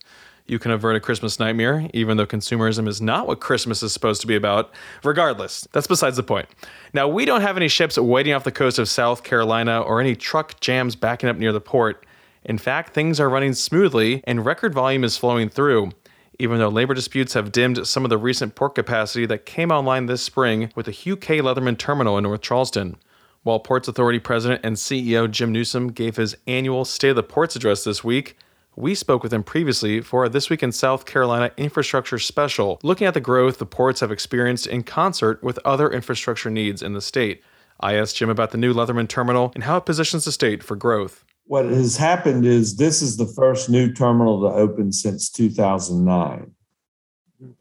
You 0.47 0.59
can 0.59 0.73
avert 0.73 0.95
a 0.95 1.01
Christmas 1.01 1.41
nightmare, 1.41 1.89
even 1.95 2.19
though 2.19 2.27
consumerism 2.27 2.87
is 2.87 3.01
not 3.01 3.27
what 3.27 3.41
Christmas 3.41 3.83
is 3.83 3.95
supposed 3.95 4.21
to 4.21 4.27
be 4.27 4.37
about. 4.37 4.75
Regardless, 5.03 5.67
that's 5.73 5.87
besides 5.87 6.19
the 6.19 6.23
point. 6.23 6.49
Now, 6.93 7.09
we 7.09 7.25
don't 7.25 7.41
have 7.41 7.57
any 7.57 7.69
ships 7.69 7.97
waiting 7.97 8.35
off 8.35 8.45
the 8.45 8.53
coast 8.53 8.79
of 8.79 8.91
South 8.91 9.25
Carolina 9.25 9.81
or 9.81 10.03
any 10.03 10.15
truck 10.15 10.61
jams 10.61 10.97
backing 10.97 11.31
up 11.31 11.39
near 11.39 11.53
the 11.53 11.63
port. 11.63 12.05
In 12.45 12.59
fact, 12.59 12.93
things 12.93 13.19
are 13.19 13.31
running 13.31 13.55
smoothly 13.55 14.23
and 14.27 14.45
record 14.45 14.75
volume 14.75 15.03
is 15.03 15.17
flowing 15.17 15.49
through 15.49 15.93
even 16.39 16.59
though 16.59 16.69
labor 16.69 16.95
disputes 16.95 17.35
have 17.35 17.53
dimmed 17.53 17.87
some 17.87 18.05
of 18.05 18.11
the 18.11 18.19
recent 18.19 18.55
port 18.55 18.75
capacity 18.75 19.27
that 19.27 19.47
came 19.47 19.71
online 19.71 20.07
this 20.07 20.23
spring 20.23 20.71
with 20.75 20.87
the 20.87 20.93
Hugh 20.93 21.17
K. 21.17 21.39
Leatherman 21.39 21.79
terminal 21.79 22.19
in 22.19 22.25
North 22.25 22.43
Charleston. 22.43 22.97
While 23.43 23.61
Ports 23.61 23.89
Authority 23.89 24.19
President 24.19 24.63
and 24.65 24.77
CEO 24.77 25.31
Jim 25.31 25.53
Newsome 25.53 25.93
gave 25.93 26.17
his 26.17 26.37
annual 26.47 26.85
State 26.85 27.11
of 27.11 27.17
the 27.17 27.23
Ports 27.23 27.57
address 27.57 27.85
this 27.85 28.03
week, 28.03 28.37
we 28.77 28.95
spoke 28.95 29.23
with 29.23 29.33
him 29.33 29.45
previously 29.45 30.01
for 30.01 30.29
This 30.29 30.51
Week 30.51 30.63
in 30.63 30.73
South 30.73 31.07
Carolina 31.07 31.53
infrastructure 31.57 32.19
special, 32.19 32.81
looking 32.83 33.07
at 33.07 33.15
the 33.15 33.21
growth 33.21 33.59
the 33.59 33.67
ports 33.67 34.01
have 34.01 34.11
experienced 34.11 34.67
in 34.67 34.83
concert 34.83 35.43
with 35.43 35.61
other 35.65 35.91
infrastructure 35.91 36.51
needs 36.51 36.83
in 36.83 36.95
the 36.95 37.01
state. 37.01 37.43
I 37.79 37.95
asked 37.95 38.17
Jim 38.17 38.31
about 38.31 38.51
the 38.51 38.59
new 38.59 38.75
Leatherman 38.75 39.09
terminal 39.09 39.53
and 39.55 39.65
how 39.65 39.77
it 39.77 39.87
positions 39.87 40.25
the 40.25 40.33
state 40.33 40.63
for 40.63 40.75
growth 40.75 41.25
what 41.47 41.67
has 41.67 41.97
happened 41.97 42.47
is 42.47 42.77
this 42.77 43.03
is 43.03 43.17
the 43.17 43.27
first 43.27 43.69
new 43.69 43.93
terminal 43.93 44.41
to 44.43 44.57
open 44.57 44.93
since 44.93 45.31
2009. 45.31 46.51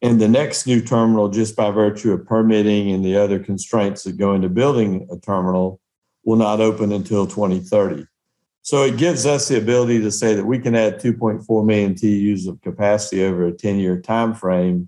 And 0.01 0.21
the 0.21 0.29
next 0.29 0.65
new 0.65 0.81
terminal, 0.81 1.29
just 1.29 1.55
by 1.55 1.69
virtue 1.71 2.13
of 2.13 2.25
permitting 2.25 2.91
and 2.91 3.03
the 3.03 3.17
other 3.17 3.39
constraints 3.39 4.03
that 4.03 4.17
go 4.17 4.33
into 4.33 4.47
building 4.47 5.07
a 5.11 5.17
terminal, 5.17 5.81
will 6.23 6.37
not 6.37 6.61
open 6.61 6.93
until 6.93 7.27
2030. 7.27 8.05
So 8.61 8.83
it 8.83 8.95
gives 8.95 9.25
us 9.25 9.49
the 9.49 9.57
ability 9.57 9.99
to 9.99 10.11
say 10.11 10.35
that 10.35 10.45
we 10.45 10.57
can 10.57 10.73
add 10.73 11.01
2.4 11.01 11.65
million 11.65 11.95
TEUs 11.95 12.47
of 12.47 12.61
capacity 12.61 13.25
over 13.25 13.47
a 13.47 13.51
10 13.51 13.77
year 13.77 13.99
time 13.99 14.33
frame. 14.33 14.87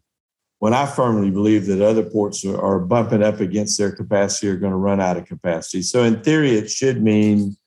When 0.60 0.74
I 0.74 0.86
firmly 0.86 1.30
believe 1.30 1.66
that 1.66 1.82
other 1.82 2.04
ports 2.04 2.46
are 2.46 2.80
bumping 2.80 3.22
up 3.22 3.42
against 3.42 3.78
their 3.78 3.92
capacity, 3.92 4.48
are 4.48 4.56
going 4.56 4.72
to 4.72 4.78
run 4.78 5.02
out 5.02 5.18
of 5.18 5.26
capacity. 5.26 5.82
So 5.82 6.04
in 6.04 6.24
theory, 6.24 6.52
it 6.52 6.72
should 6.72 7.04
mean 7.04 7.58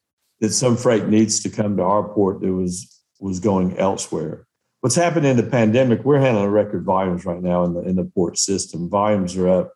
that 0.41 0.51
some 0.51 0.77
freight 0.77 1.09
needs 1.09 1.41
to 1.41 1.51
come 1.51 1.77
to 1.77 1.83
our 1.83 2.09
port 2.09 2.41
that 2.41 2.53
was 2.53 2.95
was 3.21 3.41
going 3.41 3.77
elsewhere. 3.79 4.47
What's 4.81 4.95
happened 4.95 5.27
in 5.27 5.37
the 5.37 5.43
pandemic, 5.43 6.05
we're 6.05 6.21
handling 6.21 6.51
record 6.51 6.85
volumes 6.85 7.25
right 7.25 7.43
now 7.43 7.65
in 7.65 7.75
the 7.75 7.81
in 7.81 7.97
the 7.97 8.05
port 8.05 8.39
system. 8.39 8.89
Volumes 8.89 9.37
are 9.37 9.49
up. 9.49 9.73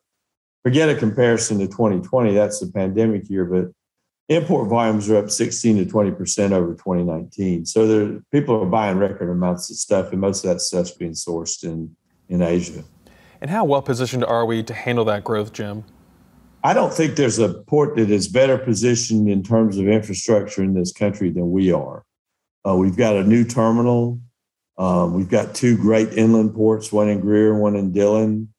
Forget 0.62 0.88
a 0.88 0.95
comparison 0.95 1.59
to 1.59 1.66
2020, 1.66 2.35
that's 2.35 2.61
the 2.61 2.71
pandemic 2.71 3.28
year, 3.28 3.45
but 3.45 3.73
import 4.28 4.69
volumes 4.69 5.11
are 5.11 5.16
up 5.16 5.31
16 5.31 5.78
to 5.78 5.85
20 5.87 6.11
percent 6.12 6.52
over 6.52 6.75
2019. 6.75 7.66
So 7.66 7.87
there, 7.87 8.21
people 8.31 8.62
are 8.62 8.66
buying 8.66 8.99
record 8.99 9.31
amounts 9.31 9.71
of 9.71 9.76
stuff, 9.76 10.12
and 10.12 10.21
most 10.21 10.45
of 10.45 10.50
that 10.50 10.61
stuff's 10.61 10.92
being 10.92 11.12
sourced 11.12 11.64
in 11.64 11.97
in 12.28 12.42
Asia. 12.42 12.85
And 13.40 13.50
how 13.50 13.64
well 13.64 13.83
positioned 13.83 14.25
are 14.25 14.47
we 14.47 14.62
to 14.62 14.73
handle 14.73 15.04
that 15.07 15.25
growth, 15.25 15.52
Jim? 15.52 15.85
I 16.64 16.75
don't 16.75 16.92
think 16.92 17.16
there's 17.16 17.40
a 17.40 17.54
port 17.54 17.97
that 17.97 18.11
is 18.11 18.28
better 18.28 18.57
positioned 18.57 19.28
in 19.28 19.42
terms 19.42 19.78
of 19.78 19.88
infrastructure 19.88 20.62
in 20.62 20.75
this 20.75 20.92
country 20.92 21.31
than 21.31 21.50
we 21.50 21.73
are. 21.73 22.04
Uh, 22.66 22.76
we've 22.76 22.97
got 22.97 23.16
a 23.16 23.25
new 23.25 23.45
terminal. 23.45 24.21
Um, 24.78 25.14
we've 25.14 25.28
got 25.28 25.54
two 25.54 25.76
great 25.76 26.12
inland 26.12 26.54
ports, 26.54 26.92
one 26.92 27.09
in 27.09 27.21
Greer, 27.21 27.59
one 27.59 27.75
in 27.75 27.92
Dillon. 27.92 28.52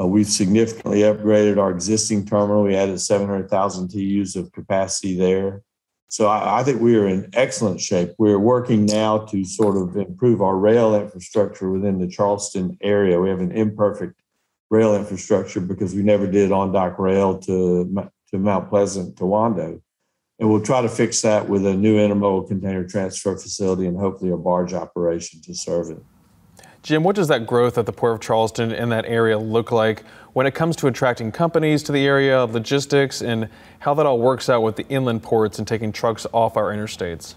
Uh, 0.00 0.06
we've 0.06 0.28
significantly 0.28 1.00
upgraded 1.00 1.58
our 1.58 1.72
existing 1.72 2.24
terminal. 2.26 2.62
We 2.62 2.76
added 2.76 3.00
700,000 3.00 3.88
TEUs 3.88 4.36
of 4.36 4.52
capacity 4.52 5.16
there. 5.16 5.62
So 6.08 6.28
I, 6.28 6.60
I 6.60 6.62
think 6.62 6.80
we 6.80 6.96
are 6.96 7.08
in 7.08 7.28
excellent 7.32 7.80
shape. 7.80 8.10
We're 8.18 8.38
working 8.38 8.86
now 8.86 9.18
to 9.26 9.44
sort 9.44 9.76
of 9.76 9.96
improve 9.96 10.40
our 10.40 10.56
rail 10.56 10.94
infrastructure 10.94 11.70
within 11.70 11.98
the 11.98 12.06
Charleston 12.06 12.78
area. 12.80 13.20
We 13.20 13.28
have 13.28 13.40
an 13.40 13.52
imperfect 13.52 14.14
rail 14.70 14.94
infrastructure 14.94 15.60
because 15.60 15.94
we 15.94 16.02
never 16.02 16.26
did 16.26 16.52
on 16.52 16.72
dock 16.72 16.98
rail 16.98 17.38
to 17.38 18.10
to 18.30 18.38
Mount 18.38 18.68
Pleasant 18.68 19.16
to 19.16 19.24
Wando. 19.24 19.80
And 20.38 20.48
we'll 20.48 20.62
try 20.62 20.82
to 20.82 20.88
fix 20.88 21.22
that 21.22 21.48
with 21.48 21.66
a 21.66 21.74
new 21.74 21.96
intermodal 21.96 22.46
container 22.46 22.86
transfer 22.86 23.36
facility 23.36 23.86
and 23.86 23.98
hopefully 23.98 24.30
a 24.30 24.36
barge 24.36 24.72
operation 24.72 25.40
to 25.42 25.54
serve 25.54 25.90
it. 25.90 25.98
Jim, 26.82 27.02
what 27.02 27.16
does 27.16 27.26
that 27.28 27.46
growth 27.46 27.76
at 27.76 27.86
the 27.86 27.92
Port 27.92 28.14
of 28.14 28.20
Charleston 28.20 28.70
in 28.70 28.88
that 28.90 29.04
area 29.06 29.36
look 29.36 29.72
like 29.72 30.04
when 30.34 30.46
it 30.46 30.54
comes 30.54 30.76
to 30.76 30.86
attracting 30.86 31.32
companies 31.32 31.82
to 31.82 31.92
the 31.92 32.06
area, 32.06 32.38
of 32.38 32.54
logistics, 32.54 33.20
and 33.20 33.48
how 33.80 33.94
that 33.94 34.06
all 34.06 34.18
works 34.18 34.48
out 34.48 34.62
with 34.62 34.76
the 34.76 34.86
inland 34.88 35.22
ports 35.22 35.58
and 35.58 35.66
taking 35.66 35.90
trucks 35.90 36.24
off 36.32 36.56
our 36.56 36.72
interstates? 36.72 37.34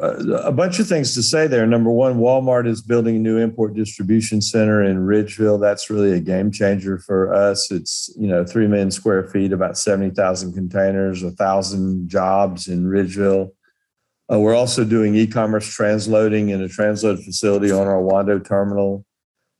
A 0.00 0.52
bunch 0.52 0.78
of 0.78 0.86
things 0.86 1.14
to 1.14 1.22
say 1.22 1.46
there. 1.46 1.66
Number 1.66 1.90
one, 1.90 2.18
Walmart 2.18 2.66
is 2.66 2.82
building 2.82 3.16
a 3.16 3.18
new 3.18 3.38
import 3.38 3.74
distribution 3.74 4.40
center 4.40 4.82
in 4.82 5.06
Ridgeville. 5.06 5.60
That's 5.60 5.90
really 5.90 6.12
a 6.12 6.20
game 6.20 6.50
changer 6.50 6.98
for 6.98 7.32
us. 7.32 7.70
It's 7.70 8.12
you 8.16 8.26
know 8.26 8.44
three 8.44 8.66
million 8.66 8.90
square 8.90 9.28
feet, 9.28 9.52
about 9.52 9.78
seventy 9.78 10.14
thousand 10.14 10.54
containers, 10.54 11.22
a 11.22 11.30
thousand 11.30 12.08
jobs 12.08 12.68
in 12.68 12.84
Ridgeville. 12.86 13.50
Uh, 14.32 14.38
we're 14.38 14.54
also 14.54 14.84
doing 14.84 15.14
e-commerce 15.14 15.66
transloading 15.76 16.50
in 16.50 16.62
a 16.62 16.68
transload 16.68 17.22
facility 17.24 17.70
on 17.70 17.86
our 17.86 18.00
Wando 18.00 18.42
terminal. 18.42 19.04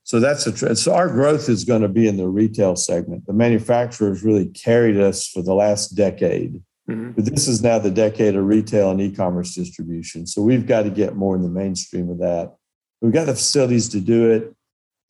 So 0.04 0.18
that's 0.18 0.46
a 0.46 0.74
so 0.76 0.94
our 0.94 1.08
growth 1.08 1.48
is 1.48 1.64
going 1.64 1.82
to 1.82 1.88
be 1.88 2.08
in 2.08 2.16
the 2.16 2.28
retail 2.28 2.76
segment. 2.76 3.26
The 3.26 3.32
manufacturers 3.32 4.24
really 4.24 4.46
carried 4.46 4.98
us 4.98 5.28
for 5.28 5.42
the 5.42 5.54
last 5.54 5.90
decade 5.90 6.60
Mm-hmm. 6.92 7.10
But 7.12 7.24
this 7.26 7.48
is 7.48 7.62
now 7.62 7.78
the 7.78 7.90
decade 7.90 8.36
of 8.36 8.44
retail 8.44 8.90
and 8.90 9.00
e-commerce 9.00 9.54
distribution. 9.54 10.26
So 10.26 10.42
we've 10.42 10.66
got 10.66 10.82
to 10.82 10.90
get 10.90 11.16
more 11.16 11.34
in 11.34 11.42
the 11.42 11.48
mainstream 11.48 12.10
of 12.10 12.18
that. 12.18 12.54
We've 13.00 13.12
got 13.12 13.26
the 13.26 13.34
facilities 13.34 13.88
to 13.90 14.00
do 14.00 14.30
it. 14.30 14.54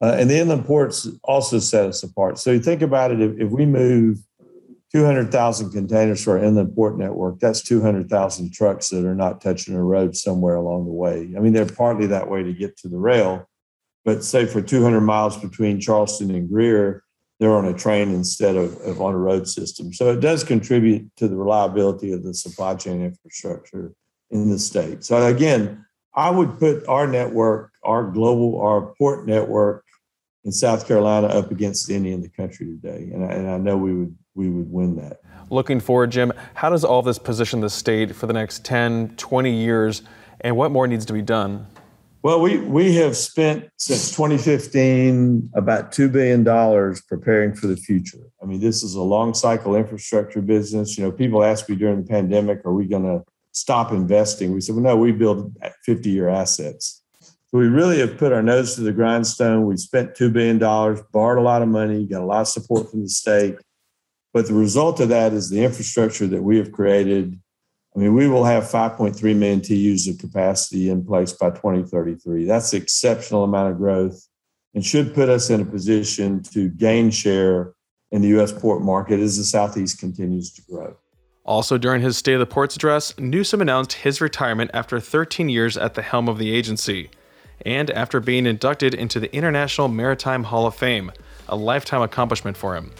Uh, 0.01 0.17
and 0.19 0.29
the 0.29 0.39
inland 0.39 0.65
ports 0.65 1.09
also 1.23 1.59
set 1.59 1.87
us 1.87 2.03
apart. 2.03 2.39
So 2.39 2.51
you 2.51 2.61
think 2.61 2.83
about 2.83 3.13
it, 3.13 3.21
if, 3.21 3.39
if 3.39 3.51
we 3.51 3.67
move 3.67 4.19
200,000 4.93 5.71
containers 5.71 6.23
for 6.23 6.39
our 6.39 6.45
inland 6.45 6.75
port 6.75 6.99
network, 6.99 7.39
that's 7.39 7.63
200,000 7.63 8.53
trucks 8.53 8.89
that 8.89 9.07
are 9.07 9.15
not 9.15 9.41
touching 9.41 9.75
a 9.75 9.83
road 9.83 10.17
somewhere 10.17 10.57
along 10.57 10.87
the 10.87 10.93
way. 10.93 11.33
I 11.37 11.41
mean, 11.41 11.53
they're 11.53 11.67
partly 11.67 12.07
that 12.09 12.29
way 12.29 12.43
to 12.43 12.53
get 12.53 12.77
to 12.79 12.89
the 12.89 12.99
rail, 12.99 13.49
but 14.05 14.25
say 14.25 14.45
for 14.45 14.61
200 14.61 15.01
miles 15.01 15.37
between 15.37 15.81
Charleston 15.81 16.35
and 16.35 16.49
Greer, 16.49 17.05
they're 17.43 17.57
on 17.57 17.67
a 17.67 17.75
train 17.75 18.15
instead 18.15 18.55
of, 18.55 18.81
of 18.83 19.01
on 19.01 19.15
a 19.15 19.19
road 19.19 19.49
system. 19.49 19.93
So 19.93 20.13
it 20.13 20.21
does 20.21 20.45
contribute 20.45 21.11
to 21.17 21.27
the 21.27 21.35
reliability 21.35 22.13
of 22.13 22.23
the 22.23 22.35
supply 22.35 22.77
chain 22.77 23.03
infrastructure 23.03 23.93
in 24.31 24.49
the 24.49 24.61
state. 24.61 25.03
So 25.03 25.27
again, 25.27 25.85
I 26.15 26.31
would 26.31 26.61
put 26.61 26.87
our 26.87 27.09
network, 27.09 27.73
our 27.83 28.05
global, 28.05 28.61
our 28.61 28.95
port 28.97 29.27
network 29.27 29.85
in 30.45 30.53
South 30.53 30.87
Carolina 30.87 31.27
up 31.27 31.51
against 31.51 31.91
any 31.91 32.13
in 32.13 32.23
the 32.23 32.29
country 32.29 32.67
today. 32.67 33.11
And 33.13 33.25
I, 33.25 33.33
and 33.33 33.51
I 33.51 33.57
know 33.59 33.77
we 33.77 33.93
would 33.93 34.17
we 34.37 34.49
would 34.49 34.71
win 34.71 34.95
that. 34.97 35.21
Looking 35.51 35.81
forward, 35.81 36.13
Jim, 36.13 36.33
how 36.55 36.71
does 36.71 36.85
all 36.85 37.03
this 37.03 37.19
position 37.19 37.61
the 37.61 37.69
state 37.69 38.15
for 38.15 38.29
the 38.29 38.33
next 38.33 38.65
10, 38.65 39.17
20 39.17 39.53
years, 39.53 40.03
and 40.43 40.57
what 40.57 40.71
more 40.71 40.87
needs 40.87 41.05
to 41.07 41.13
be 41.13 41.23
done? 41.23 41.67
Well, 42.23 42.41
we, 42.41 42.59
we 42.59 42.95
have 42.97 43.17
spent 43.17 43.69
since 43.79 44.11
2015 44.13 45.51
about 45.55 45.91
$2 45.91 46.13
billion 46.13 46.45
preparing 47.09 47.53
for 47.53 47.67
the 47.67 47.77
future. 47.77 48.21
I 48.41 48.47
mean, 48.47 48.61
this 48.61 48.85
is 48.85 48.95
a 48.95 49.03
long 49.03 49.35
cycle 49.35 49.75
infrastructure 49.75 50.41
business. 50.41 50.97
You 50.97 51.05
know, 51.05 51.11
people 51.11 51.43
ask 51.43 51.69
me 51.69 51.75
during 51.75 52.01
the 52.01 52.09
pandemic, 52.09 52.65
are 52.65 52.73
we 52.73 52.87
going 52.87 53.03
to 53.03 53.25
stop 53.51 53.91
investing? 53.91 54.53
We 54.53 54.61
said, 54.61 54.77
well, 54.77 54.85
no, 54.85 54.97
we 54.97 55.11
build 55.11 55.53
50 55.85 56.11
year 56.11 56.29
assets. 56.29 57.03
So 57.21 57.59
we 57.59 57.67
really 57.67 57.99
have 57.99 58.17
put 58.19 58.33
our 58.33 58.43
nose 58.43 58.77
to 58.77 58.83
the 58.83 58.93
grindstone. 58.93 59.67
We 59.67 59.77
spent 59.77 60.15
$2 60.15 60.33
billion, 60.33 60.59
borrowed 60.59 61.39
a 61.39 61.43
lot 61.43 61.63
of 61.63 61.69
money, 61.69 62.07
got 62.07 62.23
a 62.23 62.25
lot 62.25 62.43
of 62.43 62.49
support 62.49 62.89
from 62.89 63.03
the 63.03 63.09
state. 63.09 63.57
But 64.33 64.47
the 64.47 64.55
result 64.55 65.01
of 65.01 65.09
that 65.09 65.33
is 65.33 65.51
the 65.51 65.65
infrastructure 65.65 66.29
that 66.29 66.43
we 66.43 66.57
have 66.59 66.71
created 66.71 67.39
I 67.95 67.99
mean, 67.99 68.15
we 68.15 68.27
will 68.27 68.45
have 68.45 68.65
5.3 68.65 69.23
million 69.37 69.61
TEUs 69.61 70.09
of 70.09 70.19
capacity 70.19 70.89
in 70.89 71.05
place 71.05 71.33
by 71.33 71.51
2033. 71.51 72.47
That's 72.47 72.73
an 72.73 72.81
exceptional 72.81 73.45
amount 73.45 73.73
of 73.73 73.79
growth 73.79 74.29
and 74.75 74.85
should 74.85 75.15
put 75.15 75.29
us 75.29 75.51
in 75.51 75.61
a 75.61 75.65
position 75.65 76.43
to 76.45 76.71
gain 76.71 77.11
share 77.11 77.75
in 78.11 78.23
the 78.23 78.29
U.S. 78.29 78.53
port 78.53 78.83
market 78.83 79.21
as 79.21 79.37
the 79.37 79.45
Southeast 79.45 79.99
continues 79.99 80.53
to 80.55 80.63
grow. 80.63 80.97
Also, 81.45 81.77
during 81.77 82.01
his 82.01 82.17
State 82.17 82.35
of 82.35 82.41
the 82.41 82.47
Ports 82.47 82.77
address, 82.77 83.19
Newsome 83.19 83.61
announced 83.61 83.95
his 83.95 84.21
retirement 84.21 84.71
after 84.73 85.01
13 85.01 85.49
years 85.49 85.77
at 85.77 85.95
the 85.95 86.03
helm 86.03 86.29
of 86.29 86.39
the 86.39 86.55
agency 86.55 87.11
and 87.67 87.91
after 87.91 88.21
being 88.21 88.47
inducted 88.47 88.95
into 88.95 89.21
the 89.21 89.35
International 89.35 89.89
Maritime 89.89 90.45
Hall 90.45 90.67
of 90.67 90.75
Fame, 90.75 91.13
a 91.49 91.57
lifetime 91.57 92.03
accomplishment 92.03 92.57
for 92.57 92.75
him. 92.75 92.93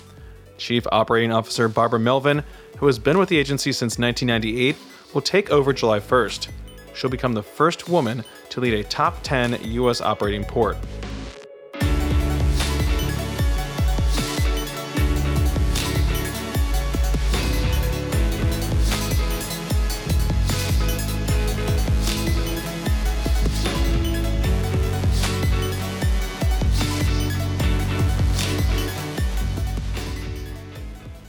Chief 0.59 0.87
Operating 0.93 1.33
Officer 1.33 1.69
Barbara 1.69 2.01
Melvin 2.01 2.45
who 2.83 2.87
has 2.87 2.99
been 2.99 3.17
with 3.17 3.29
the 3.29 3.39
agency 3.39 3.71
since 3.71 3.97
1998, 3.97 4.75
will 5.15 5.23
take 5.23 5.51
over 5.53 5.73
July 5.73 6.01
1st. 6.01 6.49
She'll 6.97 7.11
become 7.11 7.33
the 7.33 7.41
first 7.41 7.89
woman 7.89 8.25
to 8.51 8.61
lead 8.61 8.75
a 8.75 8.83
top 8.83 9.23
10 9.23 9.61
U.S. 9.63 10.01
operating 10.01 10.43
port. 10.43 10.77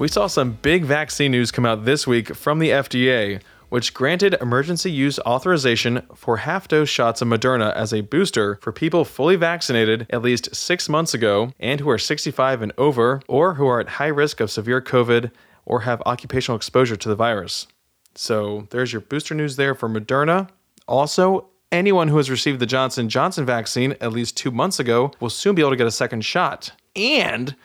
We 0.04 0.10
saw 0.10 0.28
some 0.28 0.60
big 0.62 0.84
vaccine 0.84 1.32
news 1.32 1.50
come 1.50 1.66
out 1.66 1.86
this 1.86 2.06
week 2.06 2.36
from 2.36 2.60
the 2.60 2.72
FDA, 2.72 3.42
which 3.70 3.94
granted 3.94 4.36
emergency 4.42 4.92
use 4.92 5.18
authorization 5.20 6.06
for 6.14 6.36
half 6.36 6.68
dose 6.68 6.90
shots 6.90 7.22
of 7.22 7.30
Moderna 7.30 7.74
as 7.74 7.94
a 7.94 8.02
booster 8.02 8.60
for 8.62 8.74
people 8.74 9.06
fully 9.06 9.38
vaccinated 9.38 10.06
at 10.10 10.22
least 10.22 10.54
six 10.54 10.90
months 10.90 11.14
ago 11.14 11.54
and 11.58 11.80
who 11.80 11.90
are 11.90 11.98
65 11.98 12.62
and 12.62 12.74
over, 12.78 13.22
or 13.30 13.54
who 13.54 13.66
are 13.66 13.80
at 13.80 13.88
high 13.88 14.08
risk 14.08 14.42
of 14.42 14.52
severe 14.52 14.82
COVID 14.82 15.32
or 15.64 15.80
have 15.80 16.04
occupational 16.06 16.58
exposure 16.58 16.98
to 16.98 17.08
the 17.08 17.16
virus. 17.16 17.68
So 18.14 18.68
there's 18.72 18.92
your 18.92 19.00
booster 19.00 19.34
news 19.34 19.56
there 19.56 19.74
for 19.74 19.88
Moderna. 19.88 20.50
Also, 20.86 21.48
anyone 21.72 22.10
who 22.10 22.18
has 22.18 22.30
received 22.30 22.60
the 22.60 22.66
Johnson 22.66 23.08
Johnson 23.08 23.46
vaccine 23.46 23.96
at 24.02 24.12
least 24.12 24.36
2 24.36 24.52
months 24.52 24.82
ago 24.82 25.14
will 25.22 25.30
soon 25.30 25.56
be 25.56 25.62
able 25.62 25.72
to 25.72 25.78
get 25.78 25.88
a 25.88 25.92
second 25.92 26.26
shot. 26.26 26.74
And 26.94 27.56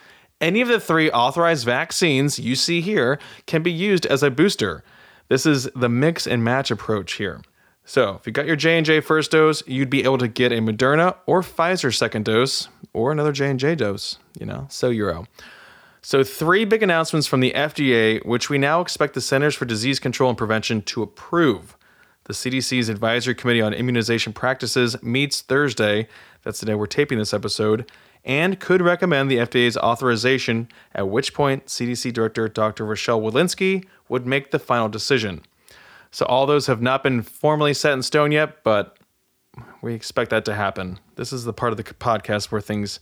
any 0.41 0.61
of 0.61 0.69
the 0.69 0.81
three 0.81 1.11
authorized 1.11 1.65
vaccines 1.65 2.39
you 2.39 2.55
see 2.55 2.81
here 2.81 3.19
can 3.47 3.63
be 3.63 3.73
used 3.73 4.07
as 4.07 4.23
a 4.23 4.31
booster. 4.31 4.85
This 5.29 5.45
is 5.45 5.69
the 5.75 5.89
mix 5.89 6.27
and 6.27 6.43
match 6.43 6.71
approach 6.71 7.15
here. 7.15 7.41
So, 7.85 8.17
if 8.17 8.27
you 8.27 8.33
got 8.33 8.47
your 8.47 8.57
J&J 8.57 9.01
first 9.01 9.31
dose, 9.31 9.67
you'd 9.67 9.89
be 9.89 10.05
able 10.05 10.19
to 10.19 10.29
get 10.29 10.53
a 10.53 10.57
Moderna 10.57 11.17
or 11.27 11.41
Pfizer 11.41 11.95
second 11.95 12.27
dose 12.27 12.69
or 12.93 13.13
another 13.13 13.33
J&J 13.33 13.77
dose, 13.77 14.19
you 14.39 14.45
know, 14.45 14.67
so 14.69 14.91
euro. 14.91 15.27
So, 16.03 16.23
three 16.23 16.67
big 16.67 16.83
announcements 16.83 17.27
from 17.27 17.41
the 17.41 17.53
FDA, 17.53 18.25
which 18.27 18.51
we 18.51 18.59
now 18.59 18.83
expect 18.83 19.15
the 19.15 19.23
Centers 19.23 19.55
for 19.55 19.65
Disease 19.65 19.99
Control 20.01 20.29
and 20.29 20.37
Prevention 20.37 20.83
to 20.83 21.03
approve. 21.03 21.79
The 22.25 22.35
CDC's 22.35 22.91
Advisory 22.91 23.35
Committee 23.35 23.63
on 23.63 23.73
Immunization 23.73 24.35
Practices 24.35 25.03
meets 25.03 25.41
Thursday. 25.41 26.09
That's 26.43 26.61
the 26.61 26.67
day 26.67 26.75
we're 26.75 26.87
taping 26.87 27.17
this 27.17 27.33
episode 27.33 27.91
and 28.25 28.61
could 28.61 28.83
recommend 28.83 29.31
the 29.31 29.39
FDA's 29.39 29.77
authorization, 29.77 30.69
at 30.95 31.09
which 31.09 31.35
point 31.35 31.67
CDC 31.67 32.13
Director 32.13 32.49
Dr. 32.49 32.85
Rochelle 32.85 33.21
Walensky 33.21 33.85
would 34.09 34.27
make 34.27 34.51
the 34.51 34.59
final 34.59 34.89
decision. 34.89 35.43
So, 36.11 36.25
all 36.27 36.47
those 36.47 36.67
have 36.67 36.81
not 36.81 37.03
been 37.03 37.23
formally 37.23 37.75
set 37.75 37.93
in 37.93 38.03
stone 38.03 38.33
yet, 38.33 38.63
but 38.65 38.99
we 39.83 39.95
expect 39.95 40.31
that 40.31 40.45
to 40.47 40.55
happen. 40.55 40.99
This 41.17 41.33
is 41.33 41.45
the 41.45 41.53
part 41.53 41.73
of 41.73 41.77
the 41.77 41.85
podcast 41.85 42.51
where 42.51 42.61
things 42.61 43.01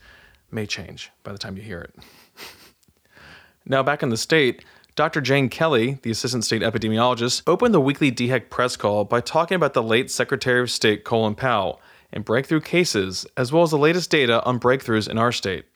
may 0.50 0.66
change 0.66 1.10
by 1.22 1.32
the 1.32 1.38
time 1.38 1.56
you 1.56 1.62
hear 1.62 1.80
it. 1.80 1.94
now, 3.66 3.82
back 3.82 4.02
in 4.02 4.08
the 4.08 4.16
state, 4.16 4.64
Dr. 4.96 5.20
Jane 5.20 5.48
Kelly, 5.50 5.98
the 6.02 6.10
Assistant 6.10 6.44
State 6.44 6.62
Epidemiologist, 6.62 7.42
opened 7.46 7.74
the 7.74 7.80
weekly 7.80 8.10
DHEC 8.10 8.48
press 8.48 8.76
call 8.76 9.04
by 9.04 9.20
talking 9.20 9.54
about 9.54 9.74
the 9.74 9.82
late 9.82 10.10
Secretary 10.10 10.62
of 10.62 10.70
State 10.70 11.04
Colin 11.04 11.34
Powell 11.34 11.80
and 12.16 12.24
breakthrough 12.24 12.62
cases, 12.62 13.26
as 13.36 13.52
well 13.52 13.62
as 13.62 13.70
the 13.70 13.78
latest 13.78 14.10
data 14.10 14.42
on 14.44 14.58
breakthroughs 14.58 15.06
in 15.08 15.18
our 15.18 15.30
state. 15.30 15.66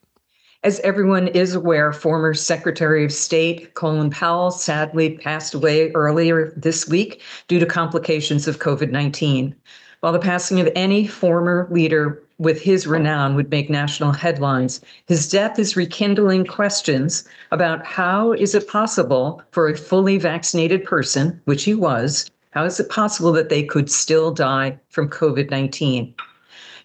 As 0.63 0.79
everyone 0.79 1.27
is 1.29 1.53
aware, 1.53 1.93
former 1.93 2.33
Secretary 2.33 3.05
of 3.05 3.13
State 3.13 3.75
Colin 3.75 4.09
Powell 4.09 4.49
sadly 4.49 5.17
passed 5.17 5.53
away 5.53 5.91
earlier 5.91 6.51
this 6.57 6.89
week 6.89 7.21
due 7.47 7.59
to 7.59 7.65
complications 7.65 8.47
of 8.47 8.59
COVID 8.59 8.91
19. 8.91 9.55
While 9.99 10.13
the 10.13 10.19
passing 10.19 10.59
of 10.59 10.69
any 10.75 11.05
former 11.05 11.67
leader 11.69 12.21
with 12.39 12.59
his 12.59 12.87
renown 12.87 13.35
would 13.35 13.51
make 13.51 13.69
national 13.69 14.11
headlines, 14.11 14.81
his 15.07 15.29
death 15.29 15.59
is 15.59 15.77
rekindling 15.77 16.45
questions 16.47 17.23
about 17.51 17.85
how 17.85 18.33
is 18.33 18.55
it 18.55 18.67
possible 18.67 19.43
for 19.51 19.69
a 19.69 19.77
fully 19.77 20.17
vaccinated 20.17 20.85
person, 20.85 21.39
which 21.45 21.63
he 21.65 21.75
was, 21.75 22.29
how 22.51 22.65
is 22.65 22.79
it 22.79 22.89
possible 22.89 23.31
that 23.31 23.49
they 23.49 23.63
could 23.63 23.89
still 23.89 24.31
die 24.31 24.77
from 24.89 25.09
COVID 25.09 25.49
19? 25.49 26.13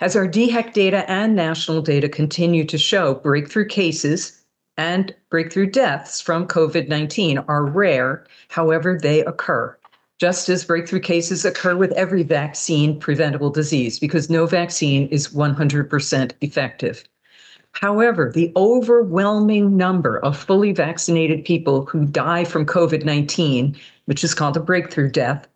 As 0.01 0.15
our 0.15 0.29
DHEC 0.29 0.75
data 0.75 1.11
and 1.11 1.35
national 1.35 1.81
data 1.81 2.09
continue 2.09 2.65
to 2.65 2.77
show, 2.77 3.15
breakthrough 3.15 3.65
cases 3.65 4.43
and 4.77 5.15
breakthrough 5.31 5.71
deaths 5.71 6.21
from 6.21 6.47
COVID 6.47 6.89
19 6.89 7.39
are 7.39 7.65
rare, 7.65 8.27
however, 8.49 8.99
they 9.01 9.25
occur. 9.25 9.75
Just 10.19 10.51
as 10.51 10.67
breakthrough 10.67 11.01
cases 11.01 11.47
occur 11.47 11.77
with 11.77 11.93
every 11.93 12.23
vaccine 12.23 13.01
preventable 13.01 13.49
disease, 13.49 13.99
because 13.99 14.29
no 14.29 14.45
vaccine 14.45 15.09
is 15.09 15.29
100% 15.29 16.33
effective. 16.43 17.05
However, 17.73 18.31
the 18.35 18.53
overwhelming 18.55 19.79
number 19.79 20.19
of 20.19 20.37
fully 20.37 20.73
vaccinated 20.73 21.45
people 21.45 21.87
who 21.87 22.05
die 22.05 22.45
from 22.45 22.67
COVID 22.67 23.05
19, 23.05 23.75
which 24.05 24.25
is 24.25 24.35
called 24.35 24.59
a 24.59 24.61
breakthrough 24.61 25.11
death, 25.11 25.49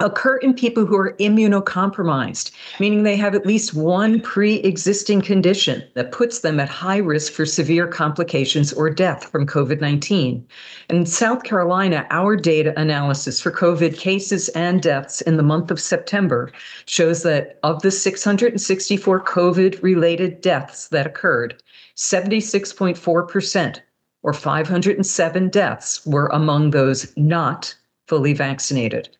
occur 0.00 0.38
in 0.38 0.54
people 0.54 0.86
who 0.86 0.96
are 0.96 1.14
immunocompromised, 1.20 2.50
meaning 2.80 3.02
they 3.02 3.16
have 3.16 3.34
at 3.34 3.46
least 3.46 3.74
one 3.74 4.20
pre 4.20 4.54
existing 4.56 5.20
condition 5.20 5.82
that 5.94 6.12
puts 6.12 6.40
them 6.40 6.58
at 6.58 6.68
high 6.68 6.96
risk 6.96 7.32
for 7.32 7.46
severe 7.46 7.86
complications 7.86 8.72
or 8.72 8.90
death 8.90 9.30
from 9.30 9.46
COVID 9.46 9.80
19. 9.80 10.46
In 10.88 11.06
South 11.06 11.42
Carolina, 11.42 12.06
our 12.10 12.34
data 12.36 12.72
analysis 12.80 13.40
for 13.40 13.52
COVID 13.52 13.98
cases 13.98 14.48
and 14.50 14.82
deaths 14.82 15.20
in 15.20 15.36
the 15.36 15.42
month 15.42 15.70
of 15.70 15.80
September 15.80 16.50
shows 16.86 17.22
that 17.22 17.58
of 17.62 17.82
the 17.82 17.90
664 17.90 19.20
COVID 19.24 19.82
related 19.82 20.40
deaths 20.40 20.88
that 20.88 21.06
occurred, 21.06 21.62
76.4%, 21.96 23.80
or 24.22 24.32
507 24.32 25.48
deaths, 25.48 26.06
were 26.06 26.26
among 26.28 26.70
those 26.70 27.14
not 27.16 27.74
fully 28.06 28.32
vaccinated. 28.32 29.16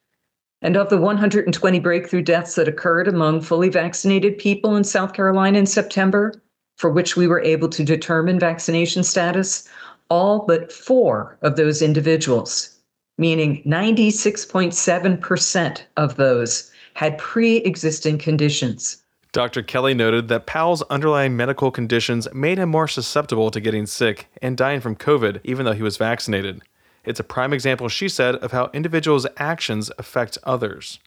And 0.63 0.77
of 0.77 0.91
the 0.91 0.99
120 0.99 1.81
breakthrough 1.81 2.23
deaths 2.23 2.55
that 2.57 2.69
occurred 2.69 3.09
among 3.09 3.41
fully 3.41 3.71
vaccinated 3.71 4.37
people 4.39 4.77
in 4.77 4.85
South 4.85 5.15
Carolina 5.15 5.59
in 5.59 5.65
September, 5.67 6.35
for 6.77 6.91
which 6.91 7.17
we 7.17 7.27
were 7.27 7.41
able 7.41 7.71
to 7.71 7.83
determine 7.83 8.39
vaccination 8.39 9.03
status, 9.03 9.67
all 10.11 10.45
but 10.47 10.71
four 10.71 11.39
of 11.43 11.57
those 11.57 11.81
individuals, 11.81 12.77
meaning 13.17 13.63
96.7% 13.65 15.83
of 15.97 16.17
those, 16.17 16.71
had 16.95 17.19
pre 17.19 17.59
existing 17.59 18.19
conditions. 18.19 19.03
Dr. 19.33 19.63
Kelly 19.63 19.95
noted 19.95 20.27
that 20.29 20.47
Powell's 20.47 20.83
underlying 20.91 21.37
medical 21.37 21.71
conditions 21.71 22.27
made 22.35 22.59
him 22.59 22.69
more 22.69 22.89
susceptible 22.89 23.53
to 23.53 23.61
getting 23.61 23.87
sick 23.87 24.27
and 24.43 24.57
dying 24.57 24.81
from 24.81 24.97
COVID, 24.97 25.39
even 25.45 25.65
though 25.65 25.73
he 25.73 25.85
was 25.85 25.97
vaccinated. 25.97 26.63
It's 27.05 27.21
a 27.21 27.25
prime 27.25 27.53
example, 27.53 27.89
she 27.89 28.09
said, 28.09 28.37
of 28.37 28.53
how 28.53 28.71
individuals' 28.73 29.27
actions 29.37 29.91
affect 29.99 30.39
others. 30.45 30.99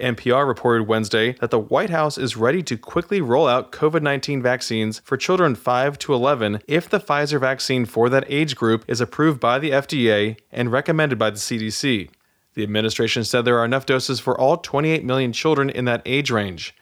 NPR 0.00 0.48
reported 0.48 0.88
Wednesday 0.88 1.32
that 1.34 1.50
the 1.50 1.58
White 1.58 1.90
House 1.90 2.16
is 2.16 2.36
ready 2.36 2.62
to 2.62 2.78
quickly 2.78 3.20
roll 3.20 3.46
out 3.46 3.70
COVID 3.70 4.00
19 4.00 4.42
vaccines 4.42 5.00
for 5.00 5.16
children 5.16 5.54
5 5.54 5.98
to 5.98 6.14
11 6.14 6.60
if 6.66 6.88
the 6.88 7.00
Pfizer 7.00 7.38
vaccine 7.38 7.84
for 7.84 8.08
that 8.08 8.24
age 8.28 8.56
group 8.56 8.84
is 8.88 9.00
approved 9.00 9.40
by 9.40 9.58
the 9.58 9.70
FDA 9.70 10.38
and 10.50 10.72
recommended 10.72 11.18
by 11.18 11.28
the 11.28 11.36
CDC. 11.36 12.08
The 12.54 12.62
administration 12.62 13.24
said 13.24 13.44
there 13.44 13.58
are 13.58 13.64
enough 13.64 13.86
doses 13.86 14.20
for 14.20 14.38
all 14.38 14.56
28 14.56 15.04
million 15.04 15.32
children 15.32 15.68
in 15.68 15.84
that 15.84 16.02
age 16.06 16.30
range. 16.30 16.74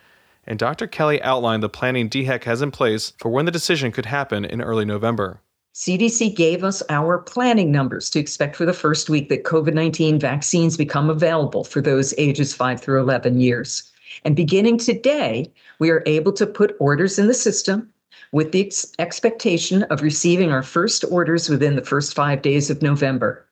And 0.47 0.59
Dr. 0.59 0.87
Kelly 0.87 1.21
outlined 1.23 1.63
the 1.63 1.69
planning 1.69 2.09
DHEC 2.09 2.45
has 2.45 2.63
in 2.63 2.71
place 2.71 3.13
for 3.19 3.29
when 3.29 3.45
the 3.45 3.51
decision 3.51 3.93
could 3.93 4.07
happen 4.07 4.45
in 4.45 4.63
early 4.63 4.85
November. 4.85 5.41
CDC 5.75 6.35
gave 6.35 6.65
us 6.65 6.83
our 6.89 7.19
planning 7.19 7.71
numbers 7.71 8.11
to 8.11 8.19
expect 8.19 8.57
for 8.57 8.67
the 8.67 8.73
first 8.73 9.09
week 9.09 9.29
that 9.29 9.45
COVID 9.45 9.75
19 9.75 10.19
vaccines 10.19 10.77
become 10.77 11.11
available 11.11 11.65
for 11.65 11.81
those 11.81 12.15
ages 12.19 12.55
5 12.55 12.81
through 12.81 13.01
11 13.01 13.41
years. 13.41 13.91
And 14.25 14.35
beginning 14.35 14.79
today, 14.79 15.53
we 15.79 15.91
are 15.91 16.03
able 16.07 16.33
to 16.33 16.47
put 16.47 16.77
orders 16.81 17.19
in 17.19 17.29
the 17.29 17.35
system 17.35 17.89
with 18.33 18.53
the 18.53 18.67
ex- 18.67 18.93
expectation 18.99 19.85
of 19.85 20.03
receiving 20.03 20.51
our 20.51 20.63
first 20.63 21.05
orders 21.11 21.49
within 21.49 21.77
the 21.77 21.85
first 21.85 22.15
five 22.15 22.43
days 22.43 22.69
of 22.71 22.83
November. 22.83 23.47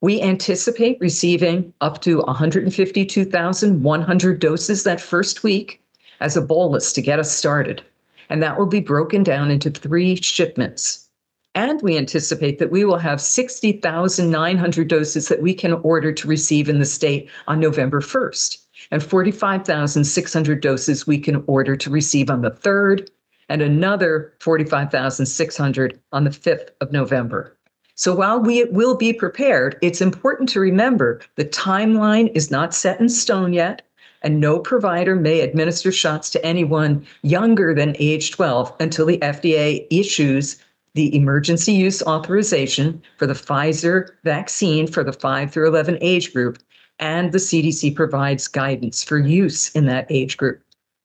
We 0.00 0.20
anticipate 0.20 0.98
receiving 1.00 1.72
up 1.80 2.02
to 2.02 2.18
152,100 2.18 4.40
doses 4.40 4.82
that 4.82 5.00
first 5.00 5.42
week 5.42 5.82
as 6.20 6.36
a 6.36 6.42
bolus 6.42 6.92
to 6.92 7.02
get 7.02 7.18
us 7.18 7.34
started. 7.34 7.82
And 8.28 8.42
that 8.42 8.58
will 8.58 8.66
be 8.66 8.80
broken 8.80 9.22
down 9.22 9.50
into 9.50 9.70
three 9.70 10.16
shipments. 10.16 11.08
And 11.54 11.82
we 11.82 11.98
anticipate 11.98 12.58
that 12.58 12.70
we 12.70 12.84
will 12.84 12.98
have 12.98 13.20
60,900 13.20 14.88
doses 14.88 15.28
that 15.28 15.42
we 15.42 15.52
can 15.52 15.74
order 15.74 16.10
to 16.12 16.28
receive 16.28 16.68
in 16.68 16.78
the 16.78 16.86
state 16.86 17.28
on 17.46 17.60
November 17.60 18.00
1st, 18.00 18.56
and 18.90 19.02
45,600 19.02 20.60
doses 20.62 21.06
we 21.06 21.18
can 21.18 21.44
order 21.46 21.76
to 21.76 21.90
receive 21.90 22.30
on 22.30 22.40
the 22.40 22.50
3rd, 22.50 23.08
and 23.50 23.60
another 23.60 24.32
45,600 24.40 26.00
on 26.12 26.24
the 26.24 26.30
5th 26.30 26.70
of 26.80 26.90
November. 26.90 27.54
So 27.96 28.14
while 28.14 28.40
we 28.40 28.64
will 28.64 28.96
be 28.96 29.12
prepared, 29.12 29.76
it's 29.82 30.00
important 30.00 30.48
to 30.50 30.60
remember 30.60 31.20
the 31.36 31.44
timeline 31.44 32.34
is 32.34 32.50
not 32.50 32.74
set 32.74 32.98
in 32.98 33.10
stone 33.10 33.52
yet, 33.52 33.82
and 34.22 34.40
no 34.40 34.58
provider 34.58 35.16
may 35.16 35.40
administer 35.40 35.92
shots 35.92 36.30
to 36.30 36.42
anyone 36.44 37.06
younger 37.22 37.74
than 37.74 37.94
age 37.98 38.30
12 38.30 38.74
until 38.80 39.04
the 39.04 39.18
FDA 39.18 39.86
issues 39.90 40.56
the 40.94 41.14
emergency 41.16 41.72
use 41.72 42.02
authorization 42.02 43.02
for 43.16 43.26
the 43.26 43.32
Pfizer 43.34 44.10
vaccine 44.24 44.86
for 44.86 45.02
the 45.02 45.12
5 45.12 45.50
through 45.50 45.68
11 45.68 45.98
age 46.00 46.32
group, 46.32 46.58
and 46.98 47.32
the 47.32 47.38
CDC 47.38 47.94
provides 47.96 48.46
guidance 48.48 49.02
for 49.02 49.18
use 49.18 49.70
in 49.70 49.86
that 49.86 50.06
age 50.10 50.36
group. 50.36 50.62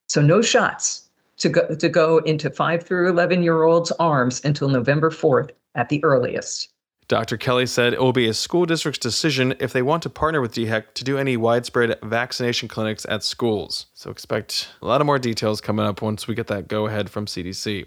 So, 0.07 0.21
no 0.21 0.41
shots 0.41 1.09
to 1.37 1.49
go, 1.49 1.75
to 1.75 1.89
go 1.89 2.17
into 2.19 2.49
5 2.49 2.83
through 2.83 3.09
11 3.09 3.43
year 3.43 3.63
olds' 3.63 3.91
arms 3.91 4.43
until 4.43 4.69
November 4.69 5.09
4th 5.09 5.51
at 5.75 5.89
the 5.89 6.03
earliest. 6.03 6.69
Dr. 7.07 7.37
Kelly 7.37 7.65
said 7.65 7.93
it 7.93 8.01
will 8.01 8.11
be 8.11 8.27
a 8.27 8.33
school 8.33 8.65
district's 8.65 8.99
decision 8.99 9.53
if 9.61 9.71
they 9.71 9.81
want 9.81 10.03
to 10.03 10.09
partner 10.09 10.41
with 10.41 10.53
DHEC 10.53 10.93
to 10.95 11.05
do 11.05 11.17
any 11.17 11.37
widespread 11.37 11.97
vaccination 12.03 12.67
clinics 12.67 13.05
at 13.07 13.23
schools. 13.23 13.85
So 13.93 14.11
expect 14.11 14.67
a 14.81 14.85
lot 14.85 14.99
of 14.99 15.07
more 15.07 15.17
details 15.17 15.61
coming 15.61 15.85
up 15.85 16.01
once 16.01 16.27
we 16.27 16.35
get 16.35 16.47
that 16.47 16.67
go 16.67 16.87
ahead 16.87 17.09
from 17.09 17.25
CDC. 17.25 17.85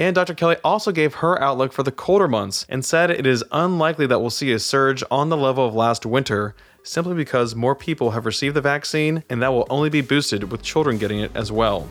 And 0.00 0.14
Dr. 0.14 0.32
Kelly 0.32 0.56
also 0.64 0.92
gave 0.92 1.16
her 1.16 1.38
outlook 1.42 1.74
for 1.74 1.82
the 1.82 1.92
colder 1.92 2.26
months 2.26 2.64
and 2.70 2.82
said 2.82 3.10
it 3.10 3.26
is 3.26 3.44
unlikely 3.52 4.06
that 4.06 4.18
we'll 4.18 4.30
see 4.30 4.50
a 4.50 4.58
surge 4.58 5.04
on 5.10 5.28
the 5.28 5.36
level 5.36 5.66
of 5.66 5.74
last 5.74 6.06
winter 6.06 6.54
simply 6.82 7.12
because 7.12 7.54
more 7.54 7.74
people 7.74 8.12
have 8.12 8.24
received 8.24 8.56
the 8.56 8.62
vaccine 8.62 9.22
and 9.28 9.42
that 9.42 9.52
will 9.52 9.66
only 9.68 9.90
be 9.90 10.00
boosted 10.00 10.50
with 10.50 10.62
children 10.62 10.96
getting 10.96 11.20
it 11.20 11.30
as 11.34 11.52
well. 11.52 11.86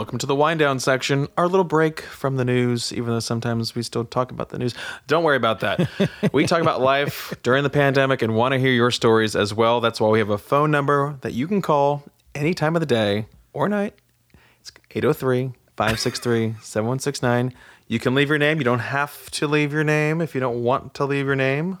Welcome 0.00 0.16
to 0.20 0.26
the 0.26 0.34
wind 0.34 0.58
down 0.58 0.80
section, 0.80 1.28
our 1.36 1.46
little 1.46 1.62
break 1.62 2.00
from 2.00 2.36
the 2.36 2.44
news, 2.46 2.90
even 2.90 3.10
though 3.10 3.20
sometimes 3.20 3.74
we 3.74 3.82
still 3.82 4.02
talk 4.02 4.30
about 4.30 4.48
the 4.48 4.58
news. 4.58 4.74
Don't 5.06 5.22
worry 5.22 5.36
about 5.36 5.60
that. 5.60 5.90
we 6.32 6.46
talk 6.46 6.62
about 6.62 6.80
life 6.80 7.34
during 7.42 7.64
the 7.64 7.68
pandemic 7.68 8.22
and 8.22 8.34
want 8.34 8.54
to 8.54 8.58
hear 8.58 8.72
your 8.72 8.90
stories 8.90 9.36
as 9.36 9.52
well. 9.52 9.82
That's 9.82 10.00
why 10.00 10.08
we 10.08 10.18
have 10.18 10.30
a 10.30 10.38
phone 10.38 10.70
number 10.70 11.18
that 11.20 11.34
you 11.34 11.46
can 11.46 11.60
call 11.60 12.02
any 12.34 12.54
time 12.54 12.74
of 12.76 12.80
the 12.80 12.86
day 12.86 13.26
or 13.52 13.68
night. 13.68 13.92
It's 14.62 14.72
803 14.90 15.52
563 15.76 16.54
7169. 16.62 17.52
You 17.86 17.98
can 17.98 18.14
leave 18.14 18.30
your 18.30 18.38
name. 18.38 18.56
You 18.56 18.64
don't 18.64 18.78
have 18.78 19.30
to 19.32 19.46
leave 19.46 19.70
your 19.70 19.84
name 19.84 20.22
if 20.22 20.34
you 20.34 20.40
don't 20.40 20.62
want 20.62 20.94
to 20.94 21.04
leave 21.04 21.26
your 21.26 21.36
name. 21.36 21.76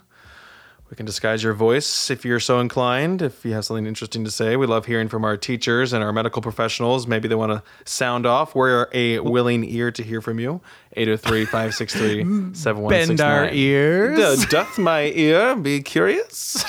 We 0.90 0.96
can 0.96 1.06
disguise 1.06 1.42
your 1.44 1.54
voice 1.54 2.10
if 2.10 2.24
you're 2.24 2.40
so 2.40 2.58
inclined, 2.58 3.22
if 3.22 3.44
you 3.44 3.52
have 3.52 3.64
something 3.64 3.86
interesting 3.86 4.24
to 4.24 4.30
say. 4.30 4.56
We 4.56 4.66
love 4.66 4.86
hearing 4.86 5.08
from 5.08 5.24
our 5.24 5.36
teachers 5.36 5.92
and 5.92 6.02
our 6.02 6.12
medical 6.12 6.42
professionals. 6.42 7.06
Maybe 7.06 7.28
they 7.28 7.36
want 7.36 7.52
to 7.52 7.62
sound 7.88 8.26
off. 8.26 8.56
We're 8.56 8.88
a 8.92 9.20
willing 9.20 9.62
ear 9.62 9.92
to 9.92 10.02
hear 10.02 10.20
from 10.20 10.40
you. 10.40 10.60
803 10.94 11.44
563 11.44 12.54
7169. 12.54 13.06
Bend 13.06 13.20
our 13.20 13.48
ears. 13.54 14.44
Doth 14.46 14.78
my 14.78 15.12
ear 15.14 15.54
be 15.54 15.80
curious? 15.80 16.64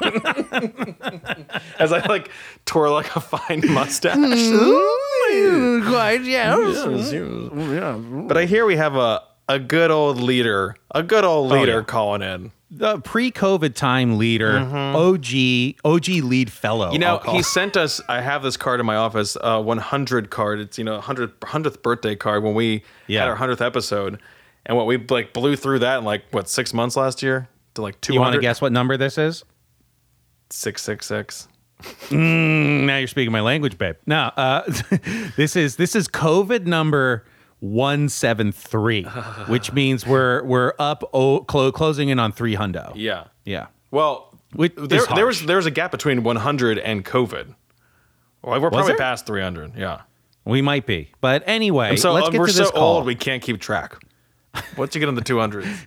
As 1.80 1.92
I 1.92 2.06
like 2.08 2.30
tore 2.64 2.90
like 2.90 3.16
a 3.16 3.20
fine 3.20 3.62
mustache. 3.72 4.14
Quite, 4.14 6.20
yeah. 6.22 6.54
But 7.98 8.36
I 8.36 8.44
hear 8.44 8.66
we 8.66 8.76
have 8.76 8.94
a, 8.94 9.24
a 9.48 9.58
good 9.58 9.90
old 9.90 10.20
leader, 10.20 10.76
a 10.92 11.02
good 11.02 11.24
old 11.24 11.50
oh, 11.50 11.56
leader 11.56 11.78
yeah. 11.78 11.82
calling 11.82 12.22
in. 12.22 12.52
The 12.70 12.98
pre-COVID 13.00 13.74
time 13.74 14.18
leader, 14.18 14.58
OG, 14.58 15.76
OG 15.84 16.08
lead 16.22 16.52
fellow. 16.52 16.92
You 16.92 16.98
know, 16.98 17.18
he 17.30 17.42
sent 17.42 17.78
us. 17.78 18.00
I 18.10 18.20
have 18.20 18.42
this 18.42 18.58
card 18.58 18.78
in 18.78 18.84
my 18.84 18.96
office, 18.96 19.38
uh, 19.40 19.62
100 19.62 20.28
card. 20.28 20.60
It's 20.60 20.76
you 20.76 20.84
know 20.84 20.94
100 20.96 21.32
hundredth 21.44 21.82
birthday 21.82 22.14
card 22.14 22.42
when 22.44 22.54
we 22.54 22.82
Yeah. 23.06 23.20
had 23.20 23.28
our 23.30 23.36
hundredth 23.36 23.62
episode, 23.62 24.20
and 24.66 24.76
what 24.76 24.86
we 24.86 24.98
like 24.98 25.32
blew 25.32 25.56
through 25.56 25.78
that 25.78 25.98
in 26.00 26.04
like 26.04 26.24
what 26.30 26.48
six 26.50 26.74
months 26.74 26.94
last 26.94 27.22
year 27.22 27.48
to 27.74 27.80
like 27.80 27.98
200. 28.02 28.14
You 28.14 28.20
want 28.20 28.34
to 28.34 28.40
guess 28.40 28.60
what 28.60 28.70
number 28.70 28.98
this 28.98 29.16
is? 29.16 29.44
Six 30.50 30.82
six 30.82 31.06
six. 31.06 31.48
Mm, 32.10 32.84
now 32.84 32.98
you're 32.98 33.06
speaking 33.08 33.32
my 33.32 33.40
language, 33.40 33.78
babe. 33.78 33.96
No, 34.06 34.30
uh, 34.36 34.62
this 35.36 35.56
is 35.56 35.76
this 35.76 35.96
is 35.96 36.06
COVID 36.08 36.66
number 36.66 37.24
one 37.60 38.08
seven 38.08 38.52
three, 38.52 39.04
which 39.48 39.72
means 39.78 40.06
we're 40.06 40.42
we're 40.44 40.72
up 40.78 41.08
oh, 41.12 41.40
clo- 41.40 41.72
closing 41.72 42.08
in 42.08 42.18
on 42.18 42.32
three 42.32 42.56
hundo. 42.56 42.92
Yeah. 42.94 43.24
Yeah. 43.44 43.66
Well, 43.90 44.38
Which 44.52 44.74
there, 44.76 45.02
there 45.14 45.26
was 45.26 45.44
there 45.46 45.56
was 45.56 45.66
a 45.66 45.70
gap 45.70 45.90
between 45.90 46.22
100 46.22 46.78
and 46.78 47.04
COVID. 47.04 47.54
Well, 48.42 48.60
we're 48.60 48.70
probably 48.70 48.88
there? 48.88 48.96
past 48.96 49.26
300. 49.26 49.74
Yeah. 49.76 50.02
We 50.44 50.62
might 50.62 50.86
be, 50.86 51.10
but 51.20 51.42
anyway, 51.46 51.96
So 51.96 52.12
let's 52.12 52.28
uh, 52.28 52.30
get 52.30 52.40
we're 52.40 52.46
to 52.46 52.52
this 52.52 52.68
so 52.68 52.74
call. 52.74 52.96
old 52.96 53.06
we 53.06 53.14
can't 53.14 53.42
keep 53.42 53.60
track. 53.60 53.96
Once 54.76 54.94
you 54.94 54.98
get 54.98 55.08
in 55.08 55.14
the 55.14 55.20
200s, 55.22 55.86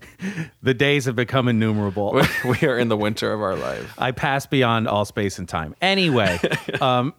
the 0.64 0.74
days 0.74 1.06
have 1.06 1.16
become 1.16 1.48
innumerable. 1.48 2.14
we 2.46 2.68
are 2.68 2.78
in 2.78 2.88
the 2.88 2.96
winter 2.98 3.34
of 3.34 3.42
our 3.42 3.56
life. 3.56 3.94
I 3.98 4.12
pass 4.12 4.46
beyond 4.46 4.88
all 4.88 5.04
space 5.06 5.40
and 5.40 5.50
time. 5.50 5.76
Anyway, 5.82 6.40
um, 6.80 7.14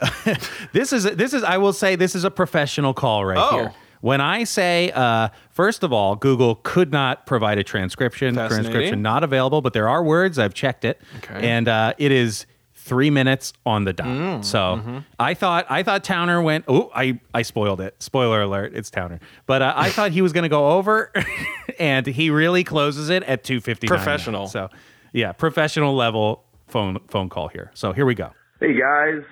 this 0.72 0.92
is 0.92 1.04
this 1.04 1.32
is 1.32 1.42
I 1.42 1.56
will 1.58 1.72
say 1.72 1.96
this 1.96 2.14
is 2.14 2.24
a 2.24 2.30
professional 2.30 2.94
call 2.94 3.24
right 3.24 3.38
Oh. 3.38 3.56
here. 3.56 3.74
When 4.02 4.22
I 4.22 4.44
say, 4.44 4.90
uh, 4.94 5.28
first 5.50 5.82
of 5.82 5.92
all, 5.92 6.16
Google 6.16 6.54
could 6.62 6.90
not 6.90 7.26
provide 7.26 7.58
a 7.58 7.62
transcription. 7.64 8.34
Transcription 8.34 9.02
not 9.02 9.22
available, 9.24 9.60
but 9.60 9.74
there 9.74 9.90
are 9.90 10.02
words. 10.02 10.38
I've 10.38 10.54
checked 10.54 10.86
it, 10.86 10.98
Okay. 11.18 11.46
and 11.46 11.68
uh, 11.68 11.92
it 11.98 12.10
is 12.10 12.46
three 12.72 13.10
minutes 13.10 13.52
on 13.66 13.84
the 13.84 13.92
dot. 13.92 14.06
Mm, 14.06 14.42
so 14.42 14.58
mm-hmm. 14.58 14.98
I 15.18 15.34
thought 15.34 15.66
I 15.68 15.82
thought 15.82 16.02
Towner 16.02 16.40
went. 16.40 16.64
Oh, 16.66 16.90
I 16.94 17.20
I 17.34 17.42
spoiled 17.42 17.82
it. 17.82 17.94
Spoiler 18.02 18.40
alert! 18.40 18.72
It's 18.74 18.88
Towner. 18.88 19.20
But 19.44 19.60
uh, 19.60 19.74
I 19.76 19.90
thought 19.94 20.12
he 20.12 20.22
was 20.22 20.32
going 20.32 20.44
to 20.44 20.48
go 20.48 20.70
over, 20.70 21.12
and 21.78 22.06
he 22.06 22.30
really 22.30 22.64
closes 22.64 23.10
it 23.10 23.22
at 23.24 23.44
two 23.44 23.60
fifty. 23.60 23.86
Professional. 23.86 24.46
So 24.48 24.70
yeah, 25.12 25.32
professional 25.32 25.94
level 25.94 26.44
phone 26.68 26.98
phone 27.08 27.28
call 27.28 27.48
here. 27.48 27.70
So 27.74 27.92
here 27.92 28.06
we 28.06 28.14
go. 28.14 28.32
Hey 28.60 28.72
guys, 28.78 29.22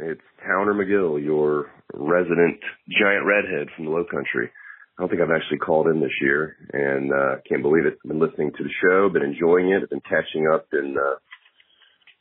it's 0.00 0.20
Towner 0.44 0.74
McGill, 0.74 1.22
your 1.22 1.70
resident 1.92 2.58
giant 2.90 3.26
redhead 3.26 3.68
from 3.76 3.84
the 3.84 3.90
Low 3.90 4.04
Country. 4.04 4.50
I 4.98 5.02
don't 5.02 5.08
think 5.08 5.22
I've 5.22 5.34
actually 5.34 5.58
called 5.58 5.88
in 5.88 6.00
this 6.00 6.14
year, 6.20 6.56
and 6.72 7.12
uh, 7.12 7.36
can't 7.48 7.62
believe 7.62 7.86
it. 7.86 7.98
I've 8.04 8.08
been 8.08 8.20
listening 8.20 8.52
to 8.56 8.62
the 8.62 8.70
show, 8.82 9.08
been 9.08 9.22
enjoying 9.22 9.70
it, 9.70 9.88
been 9.90 10.00
catching 10.00 10.46
up 10.52 10.66
in 10.72 10.96
uh, 10.98 11.16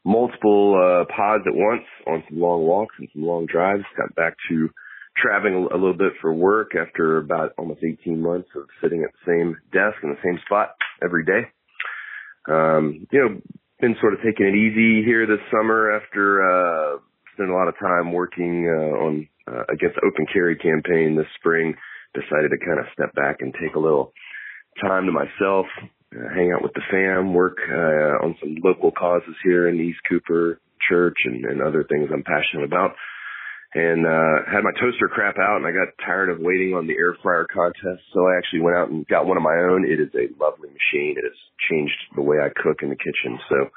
multiple 0.06 0.74
uh, 0.74 1.06
pods 1.16 1.44
at 1.48 1.54
once 1.54 1.86
on 2.08 2.24
some 2.30 2.40
long 2.40 2.64
walks 2.64 2.96
and 3.00 3.10
some 3.14 3.24
long 3.24 3.46
drives. 3.46 3.84
Got 3.98 4.16
back 4.16 4.36
to 4.50 4.70
traveling 5.18 5.68
a 5.72 5.76
little 5.76 5.98
bit 5.98 6.14
for 6.22 6.34
work 6.34 6.72
after 6.76 7.18
about 7.18 7.54
almost 7.58 7.82
18 7.84 8.20
months 8.20 8.50
of 8.56 8.64
sitting 8.82 9.04
at 9.04 9.12
the 9.14 9.32
same 9.32 9.56
desk 9.72 9.98
in 10.04 10.10
the 10.10 10.22
same 10.24 10.40
spot 10.46 10.76
every 11.04 11.26
day. 11.26 11.48
Um, 12.50 13.08
you 13.12 13.20
know, 13.20 13.42
been 13.80 13.96
sort 14.02 14.14
of 14.14 14.20
taking 14.26 14.48
it 14.48 14.56
easy 14.56 15.06
here 15.06 15.28
this 15.28 15.44
summer 15.52 15.92
after 15.92 16.42
uh 16.42 16.98
spent 17.34 17.50
a 17.50 17.56
lot 17.56 17.68
of 17.68 17.78
time 17.80 18.14
working 18.14 18.68
uh, 18.70 18.94
on 19.06 19.28
uh, 19.48 19.64
against 19.74 19.96
the 19.96 20.08
open 20.08 20.26
carry 20.32 20.56
campaign 20.56 21.16
this 21.16 21.28
spring. 21.38 21.76
Decided 22.14 22.52
to 22.52 22.66
kind 22.66 22.80
of 22.80 22.86
step 22.94 23.14
back 23.16 23.38
and 23.40 23.54
take 23.54 23.76
a 23.76 23.80
little 23.80 24.14
time 24.82 25.06
to 25.06 25.12
myself, 25.12 25.66
uh, 26.14 26.30
hang 26.34 26.54
out 26.54 26.62
with 26.62 26.74
the 26.74 26.86
fam, 26.92 27.34
work 27.34 27.58
uh, 27.70 28.22
on 28.26 28.36
some 28.40 28.56
local 28.64 28.92
causes 28.92 29.36
here 29.44 29.68
in 29.68 29.80
East 29.80 30.00
Cooper 30.08 30.60
Church 30.88 31.18
and, 31.26 31.46
and 31.46 31.62
other 31.62 31.84
things 31.84 32.10
I'm 32.14 32.24
passionate 32.24 32.66
about. 32.66 32.94
And 33.74 34.06
uh, 34.06 34.46
had 34.46 34.62
my 34.62 34.74
toaster 34.78 35.10
crap 35.10 35.38
out, 35.42 35.58
and 35.58 35.66
I 35.66 35.72
got 35.72 35.98
tired 36.06 36.30
of 36.30 36.38
waiting 36.38 36.76
on 36.78 36.86
the 36.86 36.94
air 36.94 37.18
fryer 37.24 37.48
contest, 37.52 38.06
so 38.14 38.28
I 38.28 38.38
actually 38.38 38.62
went 38.62 38.78
out 38.78 38.90
and 38.90 39.08
got 39.08 39.26
one 39.26 39.38
of 39.38 39.42
my 39.42 39.58
own. 39.66 39.90
It 39.90 40.00
is 40.00 40.14
a 40.14 40.30
lovely 40.38 40.70
machine. 40.70 41.18
It 41.18 41.26
has 41.26 41.40
changed 41.70 41.98
the 42.16 42.22
way 42.22 42.38
I 42.38 42.54
cook 42.54 42.84
in 42.84 42.90
the 42.90 42.96
kitchen, 42.96 43.40
so 43.50 43.74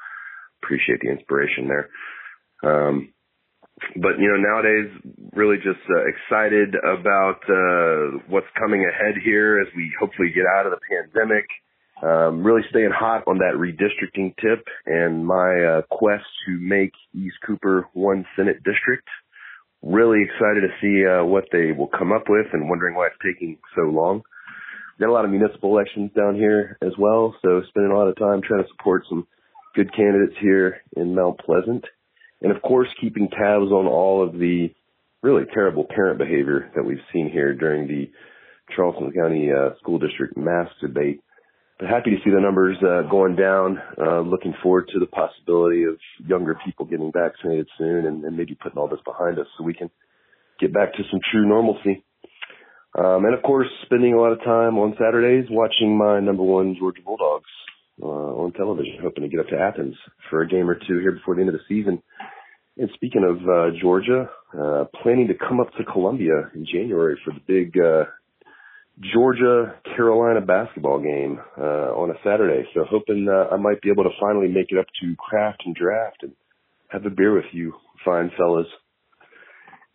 appreciate 0.61 1.01
the 1.01 1.09
inspiration 1.09 1.65
there. 1.65 1.89
Um, 2.61 3.09
but 3.95 4.17
you 4.19 4.27
know, 4.27 4.37
nowadays, 4.37 4.89
really 5.33 5.57
just 5.57 5.81
uh, 5.89 6.01
excited 6.09 6.75
about 6.75 7.41
uh, 7.49 8.19
what's 8.27 8.47
coming 8.57 8.85
ahead 8.85 9.15
here 9.23 9.61
as 9.61 9.67
we 9.75 9.91
hopefully 9.99 10.31
get 10.33 10.45
out 10.57 10.65
of 10.65 10.71
the 10.71 10.81
pandemic. 10.89 11.45
Um, 12.01 12.43
really 12.43 12.61
staying 12.69 12.91
hot 12.93 13.23
on 13.25 13.39
that 13.39 13.57
redistricting 13.57 14.35
tip 14.37 14.65
and 14.85 15.25
my 15.25 15.79
uh, 15.79 15.81
quest 15.89 16.25
to 16.45 16.59
make 16.59 16.91
East 17.15 17.37
Cooper 17.45 17.87
one 17.93 18.25
Senate 18.35 18.57
district. 18.57 19.07
Really 19.81 20.21
excited 20.23 20.61
to 20.61 20.73
see 20.81 21.05
uh, 21.05 21.25
what 21.25 21.45
they 21.51 21.71
will 21.71 21.87
come 21.87 22.11
up 22.11 22.25
with, 22.29 22.47
and 22.53 22.69
wondering 22.69 22.95
why 22.95 23.07
it's 23.07 23.15
taking 23.23 23.57
so 23.75 23.83
long. 23.83 24.21
Got 24.99 25.09
a 25.09 25.11
lot 25.11 25.25
of 25.25 25.31
municipal 25.31 25.77
elections 25.77 26.11
down 26.15 26.35
here 26.35 26.77
as 26.81 26.93
well, 26.97 27.35
so 27.43 27.61
spending 27.69 27.91
a 27.91 27.97
lot 27.97 28.07
of 28.07 28.15
time 28.17 28.41
trying 28.41 28.63
to 28.63 28.69
support 28.75 29.03
some 29.07 29.27
good 29.75 29.93
candidates 29.95 30.35
here 30.41 30.81
in 30.95 31.13
Mount 31.13 31.39
Pleasant. 31.39 31.85
And 32.41 32.55
of 32.55 32.61
course, 32.61 32.87
keeping 33.01 33.29
tabs 33.29 33.71
on 33.71 33.87
all 33.87 34.23
of 34.23 34.33
the 34.33 34.69
really 35.23 35.43
terrible 35.53 35.85
parent 35.89 36.19
behavior 36.19 36.71
that 36.75 36.83
we've 36.83 36.97
seen 37.11 37.29
here 37.29 37.53
during 37.53 37.87
the 37.87 38.09
Charleston 38.75 39.11
County 39.11 39.49
uh, 39.51 39.75
School 39.79 39.97
District 39.97 40.37
mask 40.37 40.71
debate. 40.81 41.21
But 41.79 41.89
happy 41.89 42.11
to 42.11 42.17
see 42.23 42.31
the 42.31 42.41
numbers 42.41 42.77
uh, 42.81 43.09
going 43.09 43.35
down. 43.35 43.77
Uh, 43.97 44.21
looking 44.21 44.53
forward 44.63 44.89
to 44.93 44.99
the 44.99 45.05
possibility 45.05 45.83
of 45.83 45.97
younger 46.25 46.57
people 46.65 46.85
getting 46.85 47.11
vaccinated 47.11 47.67
soon 47.77 48.07
and, 48.07 48.23
and 48.23 48.35
maybe 48.35 48.55
putting 48.55 48.79
all 48.79 48.87
this 48.87 48.99
behind 49.05 49.37
us 49.37 49.45
so 49.57 49.63
we 49.63 49.75
can 49.75 49.89
get 50.59 50.73
back 50.73 50.93
to 50.93 51.03
some 51.11 51.19
true 51.31 51.47
normalcy. 51.47 52.03
Um, 52.97 53.25
and 53.25 53.35
of 53.35 53.43
course, 53.43 53.67
spending 53.85 54.13
a 54.13 54.19
lot 54.19 54.31
of 54.31 54.39
time 54.39 54.77
on 54.79 54.95
Saturdays 54.97 55.45
watching 55.51 55.95
my 55.95 56.19
number 56.19 56.41
one 56.41 56.75
Georgia 56.79 57.01
Bulldogs 57.05 57.45
uh, 58.01 58.05
on 58.07 58.53
television, 58.53 58.97
hoping 59.01 59.23
to 59.23 59.29
get 59.29 59.39
up 59.39 59.47
to 59.49 59.59
Athens 59.59 59.95
for 60.29 60.41
a 60.41 60.47
game 60.47 60.67
or 60.67 60.75
two 60.75 60.99
here 60.99 61.11
before 61.11 61.35
the 61.35 61.41
end 61.41 61.49
of 61.49 61.55
the 61.55 61.67
season. 61.67 62.01
And 62.79 62.89
speaking 62.93 63.23
of 63.23 63.37
uh, 63.49 63.75
Georgia, 63.81 64.29
uh, 64.53 64.85
planning 65.01 65.27
to 65.27 65.33
come 65.33 65.59
up 65.59 65.71
to 65.77 65.83
Columbia 65.83 66.51
in 66.53 66.65
January 66.71 67.17
for 67.25 67.33
the 67.33 67.41
big 67.47 67.75
uh, 67.79 68.03
Georgia 69.13 69.75
Carolina 69.95 70.41
basketball 70.41 70.99
game 70.99 71.39
uh, 71.57 71.93
on 71.97 72.11
a 72.11 72.15
Saturday. 72.23 72.67
So 72.73 72.85
hoping 72.87 73.27
uh, 73.29 73.53
I 73.53 73.57
might 73.57 73.81
be 73.81 73.89
able 73.89 74.03
to 74.03 74.11
finally 74.19 74.47
make 74.47 74.67
it 74.69 74.77
up 74.77 74.85
to 75.01 75.15
Craft 75.17 75.63
and 75.65 75.75
Draft 75.75 76.21
and 76.21 76.33
have 76.89 77.05
a 77.05 77.09
beer 77.09 77.33
with 77.33 77.45
you, 77.51 77.73
fine 78.05 78.31
fellas. 78.37 78.67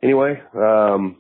Anyway, 0.03 0.41
um, 0.57 1.19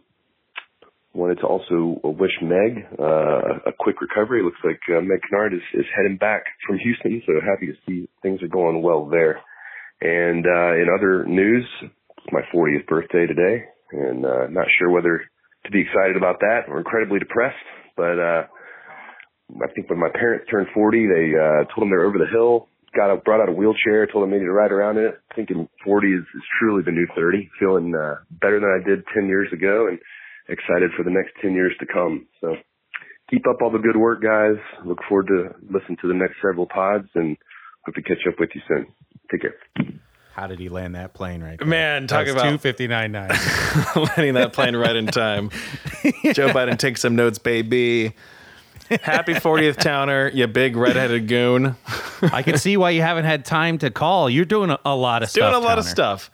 wanted 1.15 1.37
to 1.37 1.47
also 1.47 2.01
wish 2.03 2.33
Meg 2.43 2.87
uh, 2.99 3.69
a 3.69 3.73
quick 3.79 4.01
recovery. 4.01 4.43
Looks 4.43 4.59
like 4.65 4.81
uh, 4.89 5.01
Meg 5.01 5.21
Kinnard 5.31 5.55
is, 5.55 5.63
is 5.75 5.87
heading 5.97 6.17
back 6.17 6.43
from 6.67 6.79
Houston, 6.79 7.23
so 7.25 7.35
happy 7.41 7.67
to 7.67 7.75
see 7.87 8.09
things 8.23 8.43
are 8.43 8.49
going 8.49 8.83
well 8.83 9.07
there. 9.07 9.41
And 10.03 10.45
uh, 10.45 10.75
in 10.83 10.87
other 10.91 11.25
news, 11.25 11.65
it's 11.83 12.33
my 12.33 12.43
40th 12.53 12.87
birthday 12.89 13.25
today, 13.27 13.63
and 13.93 14.27
uh, 14.27 14.51
not 14.51 14.67
sure 14.79 14.91
whether 14.91 15.23
to 15.65 15.71
be 15.71 15.81
excited 15.81 16.17
about 16.17 16.41
that 16.41 16.67
or 16.67 16.79
incredibly 16.79 17.21
depressed. 17.21 17.63
But 17.97 18.19
uh, 18.19 18.43
I 19.63 19.71
think 19.75 19.89
when 19.89 20.01
my 20.01 20.11
parents 20.13 20.51
turned 20.51 20.67
40, 20.75 21.07
they 21.07 21.39
uh, 21.39 21.71
told 21.71 21.87
them 21.87 21.91
they're 21.91 22.07
over 22.07 22.19
the 22.19 22.27
hill, 22.27 22.67
got 22.97 23.11
out, 23.11 23.23
brought 23.23 23.41
out 23.41 23.49
a 23.49 23.53
wheelchair, 23.53 24.07
told 24.11 24.25
them 24.25 24.31
they 24.31 24.43
needed 24.43 24.51
to 24.51 24.59
ride 24.59 24.73
around 24.73 24.99
in 24.99 25.05
it. 25.05 25.21
Thinking 25.37 25.69
40 25.85 26.07
is, 26.09 26.27
is 26.35 26.43
truly 26.59 26.83
the 26.83 26.91
new 26.91 27.07
30. 27.15 27.49
Feeling 27.61 27.95
uh, 27.95 28.17
better 28.43 28.59
than 28.59 28.75
I 28.75 28.83
did 28.83 29.05
10 29.15 29.29
years 29.29 29.53
ago, 29.53 29.87
and 29.87 30.01
excited 30.49 30.91
for 30.97 31.05
the 31.05 31.15
next 31.15 31.31
10 31.43 31.55
years 31.55 31.73
to 31.79 31.87
come. 31.87 32.27
So 32.41 32.57
keep 33.31 33.47
up 33.47 33.63
all 33.63 33.71
the 33.71 33.79
good 33.79 33.97
work, 33.97 34.21
guys. 34.21 34.59
Look 34.85 34.99
forward 35.09 35.29
to 35.29 35.55
listening 35.63 35.99
to 36.03 36.09
the 36.09 36.19
next 36.19 36.43
several 36.43 36.67
pods, 36.67 37.07
and 37.15 37.37
hope 37.87 37.95
to 37.95 38.03
catch 38.03 38.27
up 38.27 38.41
with 38.41 38.51
you 38.55 38.63
soon. 38.67 38.87
Take 39.33 39.41
care. 39.41 39.55
How 40.35 40.47
did 40.47 40.59
he 40.61 40.69
land 40.69 40.95
that 40.95 41.13
plane 41.15 41.43
right 41.43 41.59
there? 41.59 41.67
Man, 41.67 42.07
talk 42.07 42.27
about- 42.29 42.49
two 42.49 42.59
fifty 42.59 42.87
nine 42.87 43.11
nine. 43.13 43.29
landing 43.97 44.35
that 44.35 44.53
plane 44.53 44.77
right 44.77 44.95
in 44.97 45.07
time. 45.07 45.51
Joe 46.33 46.49
Biden 46.51 46.79
takes 46.79 47.01
some 47.01 47.17
notes, 47.17 47.39
baby. 47.39 48.15
Happy 49.03 49.33
40th 49.33 49.79
Towner, 49.79 50.29
you 50.35 50.47
big 50.47 50.77
redheaded 50.77 51.27
goon. 51.27 51.77
I 52.23 52.43
can 52.43 52.59
see 52.59 52.77
why 52.77 52.91
you 52.91 53.01
haven't 53.01 53.25
had 53.25 53.45
time 53.47 53.79
to 53.79 53.91
call. 53.91 54.29
You're 54.29 54.45
doing 54.45 54.69
a, 54.71 54.79
a 54.85 54.95
lot 54.95 55.23
of 55.23 55.33
Doing 55.33 55.49
stuff. 55.51 55.63
a 55.63 55.67
lot 55.67 55.79
of 55.79 55.85
stuff. 55.87 56.31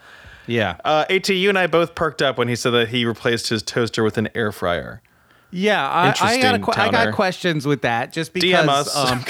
Yeah, 0.49 0.77
Uh, 0.85 1.05
AT, 1.09 1.29
you 1.29 1.51
and 1.51 1.59
I 1.59 1.67
both 1.69 1.95
perked 1.95 2.21
up 2.23 2.37
when 2.39 2.49
he 2.49 2.57
said 2.57 2.71
that 2.71 2.89
he 2.89 3.05
replaced 3.05 3.49
his 3.49 3.63
toaster 3.63 4.03
with 4.03 4.19
an 4.19 4.29
air 4.35 4.51
fryer. 4.51 5.03
yeah. 5.53 5.87
I, 5.89 6.09
I 6.09 6.41
got 6.41 6.55
a 6.55 6.57
Interesting, 6.57 6.83
I 6.85 6.91
got 6.91 7.15
questions 7.15 7.65
with 7.67 7.83
that 7.83 8.13
just 8.13 8.33
because 8.33 8.65
DM 8.65 8.69
us. 8.69 8.97
um, 8.97 9.25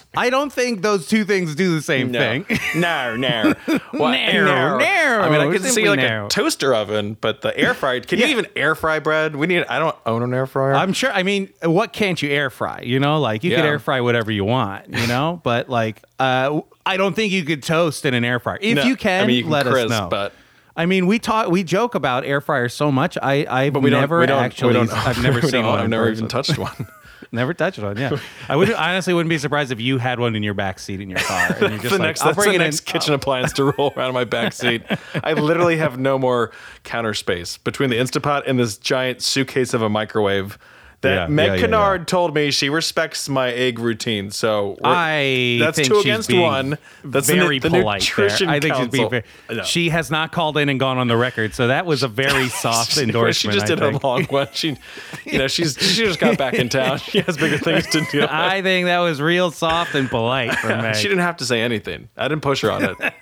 I 0.13 0.29
don't 0.29 0.51
think 0.51 0.81
those 0.81 1.07
two 1.07 1.23
things 1.23 1.55
do 1.55 1.73
the 1.73 1.81
same 1.81 2.11
no. 2.11 2.19
thing. 2.19 2.45
no, 2.75 3.15
no. 3.15 3.53
What? 3.91 4.11
No, 4.11 4.77
no. 4.77 4.85
I 5.21 5.29
mean, 5.29 5.39
I 5.41 5.51
can 5.53 5.63
see 5.63 5.87
like 5.89 5.99
no. 5.99 6.25
a 6.25 6.29
toaster 6.29 6.73
oven, 6.73 7.15
but 7.21 7.41
the 7.41 7.57
air 7.57 7.73
fryer. 7.73 8.01
Can 8.01 8.19
Yeah. 8.19 8.25
you 8.25 8.31
even 8.31 8.47
air 8.55 8.75
fry 8.75 8.99
bread? 8.99 9.35
We 9.35 9.47
need. 9.47 9.65
I 9.65 9.79
don't 9.79 9.95
own 10.05 10.21
an 10.23 10.33
air 10.33 10.45
fryer. 10.47 10.73
I'm 10.73 10.91
sure. 10.93 11.11
I 11.11 11.23
mean, 11.23 11.49
what 11.63 11.93
can't 11.93 12.21
you 12.21 12.29
air 12.29 12.49
fry? 12.49 12.81
You 12.81 12.99
know, 12.99 13.19
like 13.19 13.43
you 13.43 13.51
could 13.55 13.65
air 13.65 13.79
fry 13.79 14.01
whatever 14.01 14.31
you 14.31 14.43
want. 14.45 14.89
You 14.89 15.07
know, 15.07 15.39
but 15.45 15.69
like, 15.69 16.01
uh, 16.19 16.61
I 16.85 16.97
don't 16.97 17.15
think 17.15 17.31
you 17.31 17.43
could 17.45 17.63
toast 17.63 18.05
in 18.05 18.13
an 18.13 18.25
air 18.25 18.39
fryer. 18.39 18.57
If 18.61 18.77
No. 18.77 18.83
you 18.83 18.95
can, 18.97 19.23
I 19.23 19.27
mean, 19.27 19.37
you 19.37 19.43
can 19.43 19.51
let 19.51 19.65
crisp, 19.65 19.85
us 19.85 19.91
know. 19.91 20.07
but- 20.09 20.33
I 20.73 20.85
mean, 20.85 21.05
we 21.05 21.19
talk, 21.19 21.49
we 21.49 21.63
joke 21.65 21.95
about 21.95 22.23
air 22.23 22.39
fryers 22.39 22.73
so 22.73 22.93
much. 22.93 23.17
I, 23.21 23.45
I've 23.49 23.73
but 23.73 23.81
we 23.81 23.89
don't. 23.89 23.99
never 23.99 24.19
we 24.21 24.25
don't, 24.25 24.41
actually. 24.41 24.69
We 24.69 24.73
don't, 24.85 24.91
I've 24.93 25.21
never 25.21 25.41
seen 25.47 25.65
one. 25.65 25.79
I've 25.79 25.89
never 25.89 26.05
person. 26.05 26.23
even 26.25 26.29
touched 26.29 26.57
one. 26.57 26.87
Never 27.33 27.53
touched 27.53 27.79
one. 27.79 27.97
Yeah, 27.97 28.17
I 28.49 28.57
would 28.57 28.71
honestly 28.73 29.13
wouldn't 29.13 29.29
be 29.29 29.37
surprised 29.37 29.71
if 29.71 29.79
you 29.79 29.97
had 29.99 30.19
one 30.19 30.35
in 30.35 30.43
your 30.43 30.53
back 30.53 30.79
seat 30.79 30.99
in 30.99 31.09
your 31.09 31.19
car. 31.19 31.55
And 31.59 31.59
you're 31.61 31.69
just 31.69 31.83
the 31.83 31.89
like, 31.91 32.01
next, 32.01 32.21
I'll 32.23 32.33
bring 32.33 32.49
the 32.49 32.55
it 32.55 32.59
next 32.59 32.79
in. 32.81 32.85
kitchen 32.85 33.13
appliance 33.13 33.53
to 33.53 33.71
roll 33.71 33.93
around 33.95 34.09
in 34.09 34.13
my 34.13 34.25
back 34.25 34.51
seat. 34.51 34.83
I 35.23 35.31
literally 35.33 35.77
have 35.77 35.97
no 35.97 36.19
more 36.19 36.51
counter 36.83 37.13
space 37.13 37.57
between 37.57 37.89
the 37.89 37.95
Instapot 37.95 38.43
and 38.47 38.59
this 38.59 38.77
giant 38.77 39.21
suitcase 39.21 39.73
of 39.73 39.81
a 39.81 39.87
microwave. 39.89 40.57
That 41.01 41.13
Yeah, 41.15 41.27
Meg 41.27 41.59
yeah, 41.59 41.67
Kinnard 41.67 41.97
yeah. 41.99 42.03
told 42.05 42.35
me 42.35 42.51
she 42.51 42.69
respects 42.69 43.27
my 43.27 43.51
egg 43.51 43.79
routine. 43.79 44.29
So 44.29 44.77
I 44.83 45.57
that's 45.59 45.87
two 45.87 45.97
against 45.99 46.31
one. 46.31 46.77
That's 47.03 47.25
the, 47.27 47.33
very 47.35 47.57
the 47.57 47.69
polite. 47.69 48.01
there. 48.15 48.25
nutrition 48.25 48.49
I 48.49 48.59
think 48.59 48.75
she's 48.75 48.87
being 48.89 49.09
very. 49.09 49.23
No. 49.49 49.63
She 49.63 49.89
has 49.89 50.11
not 50.11 50.31
called 50.31 50.57
in 50.57 50.69
and 50.69 50.79
gone 50.79 50.99
on 50.99 51.07
the 51.07 51.17
record, 51.17 51.55
so 51.55 51.67
that 51.69 51.87
was 51.87 52.03
a 52.03 52.07
very 52.07 52.49
soft 52.63 52.93
She- 52.93 53.01
endorsement. 53.01 53.53
She 53.55 53.59
just 53.59 53.65
did 53.65 53.81
a 53.81 53.97
long 54.05 54.25
one. 54.25 54.47
She, 54.53 54.77
you 55.25 55.39
know, 55.39 55.47
she's 55.47 55.75
she 55.79 56.05
just 56.05 56.19
got 56.19 56.37
back 56.37 56.53
in 56.53 56.69
town. 56.69 56.99
She 57.11 57.21
has 57.21 57.35
bigger 57.35 57.57
things 57.57 57.87
to 57.87 58.05
do. 58.11 58.25
I 58.29 58.61
think 58.61 58.85
that 58.85 58.99
was 58.99 59.19
real 59.19 59.49
soft 59.51 59.95
and 59.95 60.07
polite 60.09 60.53
from 60.59 60.81
Meg. 60.83 60.95
she 60.95 61.03
didn't 61.07 61.19
have 61.23 61.37
to 61.37 61.45
say 61.45 61.61
anything. 61.61 62.09
I 62.15 62.27
didn't 62.27 62.41
push 62.43 62.61
her 62.61 62.71
on 62.71 62.83
it. 62.83 63.13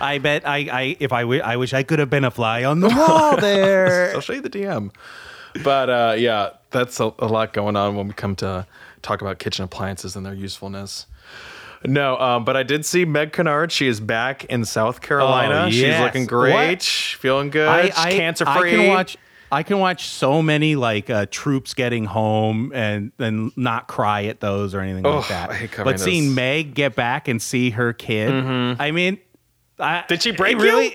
I 0.00 0.18
bet 0.18 0.46
I, 0.46 0.56
I 0.70 0.96
if 1.00 1.12
I, 1.12 1.22
w- 1.22 1.40
I 1.40 1.56
wish 1.56 1.72
I 1.72 1.82
could 1.84 2.00
have 2.00 2.10
been 2.10 2.24
a 2.24 2.30
fly 2.30 2.64
on 2.64 2.80
the 2.80 2.88
wall 2.90 3.36
there. 3.38 4.12
I'll 4.14 4.20
show 4.20 4.34
you 4.34 4.40
the 4.42 4.50
DM. 4.50 4.90
But 5.62 5.90
uh, 5.90 6.14
yeah, 6.18 6.50
that's 6.70 6.98
a, 7.00 7.12
a 7.18 7.26
lot 7.26 7.52
going 7.52 7.76
on 7.76 7.94
when 7.96 8.08
we 8.08 8.14
come 8.14 8.34
to 8.36 8.66
talk 9.02 9.20
about 9.22 9.38
kitchen 9.38 9.64
appliances 9.64 10.16
and 10.16 10.24
their 10.26 10.34
usefulness. 10.34 11.06
No, 11.86 12.18
um, 12.18 12.44
but 12.46 12.56
I 12.56 12.62
did 12.62 12.86
see 12.86 13.04
Meg 13.04 13.32
Kinnard. 13.32 13.70
She 13.70 13.86
is 13.86 14.00
back 14.00 14.44
in 14.46 14.64
South 14.64 15.02
Carolina. 15.02 15.64
Oh, 15.66 15.70
She's 15.70 15.98
looking 15.98 16.24
great, 16.26 16.52
What? 16.54 16.82
feeling 16.82 17.50
good, 17.50 17.68
I, 17.68 17.92
I, 17.94 18.10
cancer 18.12 18.44
I 18.48 18.58
free. 18.58 18.70
can 18.70 18.88
watch. 18.88 19.16
I 19.52 19.62
can 19.62 19.78
watch 19.78 20.08
so 20.08 20.40
many 20.42 20.74
like 20.74 21.10
uh, 21.10 21.26
troops 21.30 21.74
getting 21.74 22.06
home 22.06 22.72
and 22.74 23.12
and 23.18 23.52
not 23.56 23.86
cry 23.86 24.24
at 24.24 24.40
those 24.40 24.74
or 24.74 24.80
anything 24.80 25.06
Oh, 25.06 25.18
like 25.18 25.28
that. 25.28 25.50
I 25.50 25.84
but 25.84 26.00
seeing. 26.00 26.24
Mm-hmm. 26.24 26.34
Meg 26.34 26.74
get 26.74 26.96
back 26.96 27.28
and 27.28 27.40
see 27.40 27.70
her 27.70 27.92
kid, 27.92 28.32
I 28.32 28.90
mean, 28.90 29.18
I, 29.78 30.04
Did 30.08 30.22
she 30.22 30.30
break 30.32 30.58
really, 30.58 30.86
you? 30.86 30.92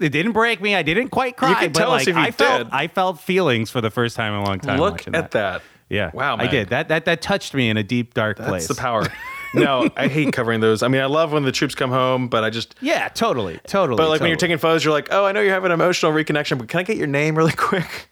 It 0.00 0.10
didn't 0.10 0.32
break 0.32 0.60
me. 0.60 0.74
I 0.74 0.82
didn't 0.82 1.08
quite 1.08 1.36
cry. 1.36 1.50
You 1.50 1.56
can 1.56 1.72
but 1.72 1.78
tell 1.78 1.92
us 1.92 2.06
if 2.06 2.14
you 2.14 2.20
I 2.22 2.30
felt 2.30 2.64
did. 2.64 2.72
I 2.72 2.86
felt 2.86 3.20
feelings 3.20 3.70
for 3.70 3.80
the 3.80 3.90
first 3.90 4.16
time 4.16 4.32
in 4.32 4.40
a 4.40 4.44
long 4.44 4.60
time. 4.60 4.78
Look 4.78 5.06
at 5.12 5.32
that. 5.32 5.62
Yeah. 5.88 6.10
Wow, 6.12 6.36
I 6.36 6.46
did. 6.46 6.68
That 6.68 6.88
that 6.88 7.06
that 7.06 7.22
touched 7.22 7.54
me 7.54 7.68
in 7.70 7.76
a 7.76 7.82
deep 7.82 8.14
dark 8.14 8.36
That's 8.36 8.48
place. 8.48 8.68
the 8.68 8.74
power. 8.74 9.06
No, 9.54 9.88
I 9.96 10.08
hate 10.08 10.34
covering 10.34 10.60
those. 10.60 10.82
I 10.82 10.88
mean, 10.88 11.00
I 11.00 11.06
love 11.06 11.32
when 11.32 11.42
the 11.42 11.52
troops 11.52 11.74
come 11.74 11.88
home, 11.90 12.28
but 12.28 12.44
I 12.44 12.50
just. 12.50 12.74
Yeah, 12.82 13.08
totally, 13.08 13.58
totally. 13.66 13.96
But 13.96 14.10
like 14.10 14.20
when 14.20 14.28
you're 14.28 14.36
taking 14.36 14.58
photos, 14.58 14.84
you're 14.84 14.92
like, 14.92 15.08
oh, 15.10 15.24
I 15.24 15.32
know 15.32 15.40
you're 15.40 15.54
having 15.54 15.70
an 15.70 15.80
emotional 15.80 16.12
reconnection, 16.12 16.58
but 16.58 16.68
can 16.68 16.80
I 16.80 16.82
get 16.82 16.98
your 16.98 17.06
name 17.06 17.34
really 17.34 17.52
quick? 17.56 18.10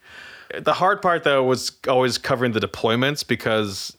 The 0.57 0.73
hard 0.73 0.99
part 0.99 1.23
though 1.23 1.43
was 1.43 1.73
always 1.87 2.17
covering 2.17 2.53
the 2.53 2.59
deployments 2.59 3.25
because 3.25 3.95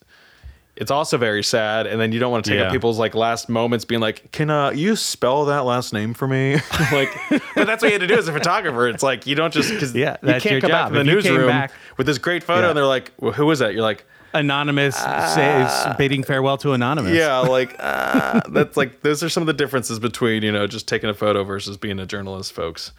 it's 0.79 0.91
also 0.91 1.17
very 1.17 1.43
sad, 1.43 1.85
and 1.87 1.99
then 2.01 2.11
you 2.11 2.19
don't 2.19 2.31
want 2.31 2.45
to 2.45 2.51
take 2.51 2.59
Yeah. 2.59 2.65
up 2.67 2.71
people's 2.71 2.97
like 2.97 3.13
last 3.13 3.49
moments, 3.49 3.85
being 3.85 4.01
like, 4.01 4.31
"Can 4.31 4.49
uh, 4.49 4.71
you 4.71 4.95
spell 4.95 5.45
that 5.45 5.65
last 5.65 5.93
name 5.93 6.13
for 6.13 6.27
me?" 6.27 6.53
like, 6.91 7.09
but 7.29 7.67
that's 7.67 7.81
what 7.83 7.89
you 7.89 7.91
had 7.91 8.01
to 8.01 8.07
do 8.07 8.17
as 8.17 8.27
a 8.27 8.33
photographer. 8.33 8.87
It's 8.87 9.03
like 9.03 9.27
you 9.27 9.35
don't 9.35 9.53
just 9.53 9.69
because 9.71 9.93
Yeah, 9.93 10.17
you 10.21 10.27
that's 10.27 10.43
can't 10.43 10.53
your 10.53 10.61
come 10.61 10.71
back 10.71 10.85
job. 10.85 10.93
to 10.93 10.93
the 10.95 10.99
If 11.01 11.05
you 11.07 11.21
came 11.21 11.31
newsroom 11.33 11.47
back- 11.49 11.71
with 11.97 12.07
this 12.07 12.17
great 12.17 12.43
photo, 12.43 12.61
Yeah. 12.61 12.67
and 12.69 12.77
they're 12.77 12.85
like, 12.85 13.11
well, 13.19 13.33
"Who 13.33 13.45
was 13.45 13.59
that?" 13.59 13.73
You're 13.73 13.83
like, 13.83 14.05
anonymous 14.33 14.95
says 14.95 15.95
bidding 15.97 16.23
farewell 16.23 16.57
to 16.57 16.73
anonymous. 16.73 17.13
yeah, 17.13 17.37
like 17.57 17.75
uh, 17.79 18.41
that's 18.49 18.77
like 18.77 19.01
those 19.01 19.21
are 19.23 19.29
some 19.29 19.41
of 19.43 19.47
the 19.47 19.53
differences 19.53 19.99
between 19.99 20.43
you 20.43 20.51
know 20.51 20.67
just 20.67 20.87
taking 20.87 21.09
a 21.09 21.13
photo 21.13 21.43
versus 21.43 21.77
being 21.77 21.99
a 21.99 22.05
journalist, 22.05 22.53
folks. 22.53 22.91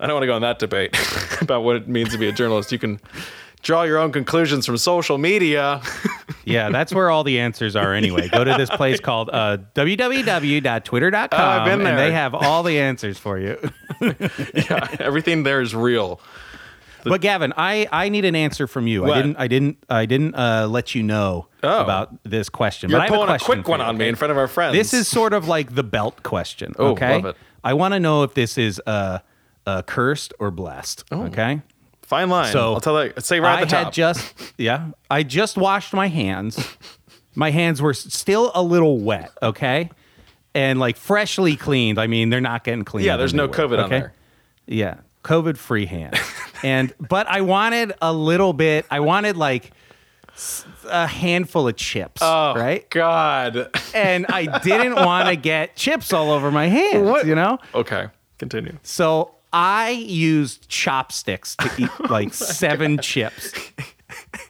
I 0.00 0.06
don't 0.06 0.14
want 0.14 0.24
to 0.24 0.26
go 0.28 0.34
on 0.34 0.42
that 0.42 0.58
debate 0.58 0.94
about 1.40 1.62
what 1.62 1.76
it 1.76 1.88
means 1.88 2.10
to 2.12 2.18
be 2.18 2.28
a 2.28 2.32
journalist. 2.32 2.70
You 2.72 2.78
can 2.78 3.00
draw 3.62 3.82
your 3.84 3.98
own 3.98 4.12
conclusions 4.12 4.66
from 4.66 4.76
social 4.76 5.16
media. 5.18 5.80
Yeah, 6.46 6.70
that's 6.70 6.94
where 6.94 7.10
all 7.10 7.24
the 7.24 7.40
answers 7.40 7.76
are 7.76 7.92
anyway. 7.92 8.28
Go 8.28 8.44
to 8.44 8.54
this 8.56 8.70
place 8.70 9.00
called 9.08 9.28
uh, 9.32 9.58
www.twitter.com 9.74 11.28
Oh, 11.32 11.36
I've 11.44 11.64
been 11.66 11.86
and 11.86 11.98
they 11.98 12.12
have 12.12 12.34
all 12.34 12.62
the 12.62 12.78
answers 12.78 13.18
for 13.18 13.38
you. 13.38 13.58
yeah, 14.54 14.96
everything 15.00 15.42
there 15.42 15.60
is 15.60 15.74
real. 15.74 16.20
but 17.04 17.20
Gavin, 17.20 17.52
I, 17.56 17.86
I 17.92 18.08
need 18.08 18.24
an 18.24 18.34
answer 18.36 18.66
from 18.66 18.86
you. 18.86 19.02
What? 19.02 19.16
I 19.18 19.22
didn't 19.22 19.36
I 19.38 19.46
didn't 19.48 19.78
I 19.88 20.06
didn't 20.06 20.34
uh, 20.34 20.66
let 20.68 20.94
you 20.94 21.02
know 21.02 21.48
Oh. 21.62 21.82
about 21.82 22.14
this 22.22 22.48
question. 22.48 22.90
You're 22.90 23.00
but 23.00 23.02
I 23.02 23.06
have 23.06 23.14
pulling 23.14 23.28
a, 23.28 23.38
question 23.38 23.62
quick 23.62 23.68
one 23.68 23.80
you, 23.80 23.86
on 23.86 23.96
me 23.98 24.08
in 24.08 24.14
front 24.14 24.30
of 24.30 24.38
our 24.38 24.46
friends. 24.48 24.76
This 24.76 24.94
is 24.94 25.08
sort 25.08 25.32
of 25.32 25.48
like 25.48 25.74
the 25.74 25.82
belt 25.82 26.22
question. 26.22 26.74
Oh, 26.78 26.88
okay, 26.92 27.14
love 27.14 27.26
it. 27.26 27.36
I 27.64 27.74
want 27.74 27.94
to 27.94 28.00
know 28.00 28.22
if 28.22 28.34
this 28.34 28.56
is 28.56 28.80
uh, 28.86 29.18
uh, 29.66 29.82
cursed 29.82 30.32
or 30.38 30.52
blessed. 30.52 31.04
Okay. 31.10 31.60
Fine 32.06 32.28
line. 32.28 32.52
So 32.52 32.74
I'll 32.74 32.80
tell 32.80 32.94
that. 32.96 33.24
Say 33.24 33.40
right 33.40 33.58
I 33.58 33.62
at 33.62 33.68
the 33.68 33.70
top. 33.70 33.84
had 33.86 33.92
just 33.92 34.54
yeah. 34.58 34.90
I 35.10 35.22
just 35.22 35.56
washed 35.56 35.92
my 35.92 36.08
hands. 36.08 36.76
my 37.34 37.50
hands 37.50 37.82
were 37.82 37.94
still 37.94 38.50
a 38.54 38.62
little 38.62 38.98
wet. 38.98 39.30
Okay, 39.42 39.90
and 40.54 40.78
like 40.78 40.96
freshly 40.96 41.56
cleaned. 41.56 41.98
I 41.98 42.06
mean, 42.06 42.30
they're 42.30 42.40
not 42.40 42.64
getting 42.64 42.84
clean. 42.84 43.04
Yeah, 43.04 43.16
there's 43.16 43.34
no 43.34 43.48
COVID 43.48 43.82
on 43.82 43.90
there. 43.90 44.12
Yeah, 44.66 44.98
COVID 45.24 45.56
free 45.56 45.86
hands. 45.86 46.18
and 46.62 46.92
but 46.98 47.26
I 47.28 47.42
wanted 47.42 47.92
a 48.00 48.12
little 48.12 48.52
bit. 48.52 48.86
I 48.90 49.00
wanted 49.00 49.36
like 49.36 49.70
a 50.90 51.06
handful 51.06 51.66
of 51.66 51.76
chips. 51.76 52.20
oh, 52.22 52.54
right. 52.54 52.88
God. 52.90 53.70
And 53.94 54.26
I 54.28 54.58
didn't 54.58 54.96
want 54.96 55.28
to 55.28 55.36
get 55.36 55.76
chips 55.76 56.12
all 56.12 56.30
over 56.30 56.50
my 56.50 56.66
hands. 56.68 57.26
You 57.26 57.34
know. 57.34 57.58
okay, 57.74 58.08
continue. 58.38 58.76
So 58.82 59.35
I 59.56 59.88
used 59.88 60.68
chopsticks 60.68 61.56
to 61.56 61.70
eat 61.78 61.88
oh 62.00 62.06
like 62.10 62.34
seven 62.34 62.98
chips. 62.98 63.54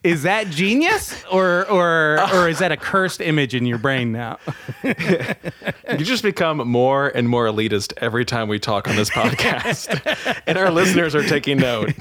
Is 0.03 0.25
that 0.25 0.51
genius, 0.51 1.25
or 1.31 1.65
or 1.71 2.19
or 2.35 2.49
is 2.49 2.59
that 2.59 2.73
a 2.73 2.77
cursed 2.77 3.21
image 3.21 3.55
in 3.55 3.67
your 3.67 3.79
brain 3.79 4.11
now? 4.11 4.39
You 4.83 6.05
just 6.05 6.25
become 6.25 6.59
more 6.69 7.09
and 7.09 7.29
more 7.29 7.47
elitist 7.47 7.93
every 7.99 8.25
time 8.25 8.49
we 8.49 8.59
talk 8.59 8.89
on 8.89 8.97
this 8.97 9.11
podcast, 9.19 10.41
and 10.47 10.59
our 10.59 10.71
listeners 10.73 11.15
are 11.15 11.23
taking 11.23 11.59
note. 11.59 11.93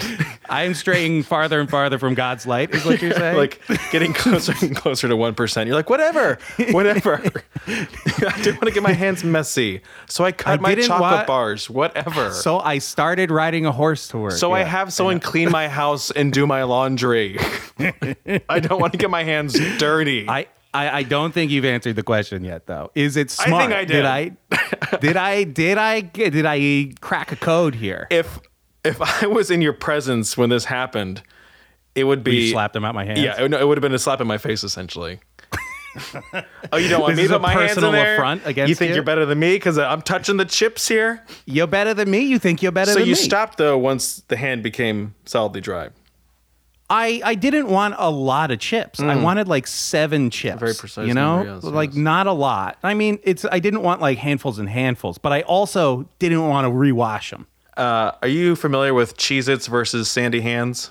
I'm 0.49 0.73
straying 0.73 1.23
farther 1.23 1.59
and 1.59 1.69
farther 1.69 1.97
from 1.99 2.13
God's 2.13 2.45
light, 2.45 2.73
is 2.73 2.85
what 2.85 3.01
you're 3.01 3.13
saying? 3.13 3.37
like 3.37 3.61
getting 3.91 4.13
closer 4.13 4.53
and 4.61 4.75
closer 4.75 5.07
to 5.07 5.15
1%. 5.15 5.65
You're 5.65 5.75
like, 5.75 5.89
whatever, 5.89 6.37
whatever. 6.71 7.21
I 7.67 7.85
didn't 8.41 8.55
want 8.55 8.65
to 8.67 8.71
get 8.71 8.83
my 8.83 8.93
hands 8.93 9.23
messy. 9.23 9.81
So 10.07 10.23
I 10.23 10.31
cut 10.31 10.59
I 10.59 10.61
my 10.61 10.75
chocolate 10.75 11.01
want- 11.01 11.27
bars, 11.27 11.69
whatever. 11.69 12.31
So, 12.31 12.41
so 12.41 12.59
I 12.59 12.77
started 12.77 13.31
riding 13.31 13.65
a 13.65 13.71
horse 13.71 14.07
to 14.09 14.17
work. 14.17 14.33
I 14.43 14.59
Yeah. 14.59 14.65
have 14.65 14.93
someone 14.93 15.19
clean 15.19 15.51
my 15.51 15.67
house 15.67 16.11
and 16.11 16.31
do 16.31 16.45
my 16.47 16.63
laundry. 16.63 17.37
I 18.49 18.59
don't 18.59 18.79
want 18.79 18.93
to 18.93 18.97
get 18.97 19.09
my 19.09 19.23
hands 19.23 19.53
dirty. 19.77 20.27
I, 20.29 20.47
I, 20.73 20.89
I 20.99 21.03
don't 21.03 21.33
think 21.33 21.51
you've 21.51 21.65
answered 21.65 21.95
the 21.95 22.03
question 22.03 22.43
yet, 22.43 22.67
though. 22.67 22.91
Is 22.95 23.15
it 23.17 23.33
I 23.39 23.45
think 23.45 23.47
smart? 23.47 23.71
I 23.73 23.85
did. 23.85 23.93
Did 23.93 24.05
I? 24.05 24.31
Did 24.99 25.17
I? 25.17 25.43
Did 25.43 25.77
I? 25.77 26.01
Did 26.01 26.45
I 26.45 26.93
crack 27.01 27.31
a 27.31 27.35
code 27.35 27.75
here? 27.75 28.07
if 28.11 28.39
if 28.85 29.23
I 29.23 29.27
was 29.27 29.51
in 29.51 29.61
your 29.61 29.73
presence 29.73 30.37
when 30.37 30.49
this 30.49 30.65
happened, 30.65 31.21
it 31.95 32.03
would 32.03 32.23
be 32.23 32.35
you 32.35 32.51
slapped 32.51 32.73
them 32.73 32.85
out 32.85 32.95
my 32.95 33.05
hand. 33.05 33.19
Yeah, 33.19 33.41
it, 33.41 33.49
no, 33.49 33.59
it 33.59 33.67
would 33.67 33.77
have 33.77 33.81
been 33.81 33.93
a 33.93 33.99
slap 33.99 34.21
in 34.21 34.27
my 34.27 34.37
face 34.37 34.63
essentially. 34.63 35.19
oh, 36.73 36.77
you 36.77 36.89
don't 36.89 37.01
want 37.01 37.15
This 37.15 37.23
me 37.23 37.27
to 37.29 37.35
put 37.35 37.41
my 37.41 37.53
hands 37.53 37.77
in 37.77 37.91
there? 37.91 38.15
affront 38.15 38.45
against 38.45 38.67
you 38.67 38.75
think 38.75 38.93
you? 38.93 38.99
are 38.99 39.03
better 39.03 39.25
than 39.25 39.39
me 39.39 39.55
because 39.55 39.77
I'm 39.77 40.01
touching 40.01 40.35
the 40.35 40.43
chips 40.43 40.87
here? 40.89 41.23
You're 41.45 41.67
better 41.67 41.93
than 41.93 42.11
me. 42.11 42.19
You 42.19 42.37
think 42.37 42.61
you're 42.61 42.73
better 42.73 42.91
so 42.91 42.99
than 42.99 43.07
you 43.07 43.13
me? 43.13 43.19
stopped 43.19 43.57
though 43.57 43.77
once 43.77 44.21
the 44.27 44.35
hand 44.35 44.61
became 44.61 45.15
solidly 45.25 45.61
dry. 45.61 45.89
I, 46.87 47.19
I 47.23 47.33
didn't 47.33 47.69
want 47.69 47.95
a 47.97 48.11
lot 48.11 48.51
of 48.51 48.59
chips. 48.59 48.99
I 48.99 49.15
wanted 49.15 49.47
like 49.47 49.65
seven 49.65 50.29
chips. 50.29 50.57
Mm. 50.57 50.59
Very 50.59 50.73
precise 50.75 51.07
You 51.07 51.15
know, 51.15 51.43
yes, 51.43 51.63
like 51.63 51.89
yes. 51.91 51.97
not 51.97 52.27
a 52.27 52.31
lot. 52.31 52.77
I 52.83 52.93
mean, 52.93 53.17
it's 53.23 53.43
I 53.51 53.57
didn't 53.59 53.81
want 53.81 54.01
like 54.01 54.19
handfuls 54.19 54.59
and 54.59 54.69
handfuls, 54.69 55.17
but 55.17 55.31
I 55.33 55.41
also 55.43 56.07
didn't 56.19 56.47
want 56.47 56.65
to 56.65 56.71
rewash 56.71 57.31
them. 57.31 57.47
Uh, 57.77 58.11
are 58.21 58.27
you 58.27 58.55
familiar 58.55 58.93
with 58.93 59.17
Cheez-Its 59.17 59.67
versus 59.67 60.09
Sandy 60.09 60.41
Hands? 60.41 60.89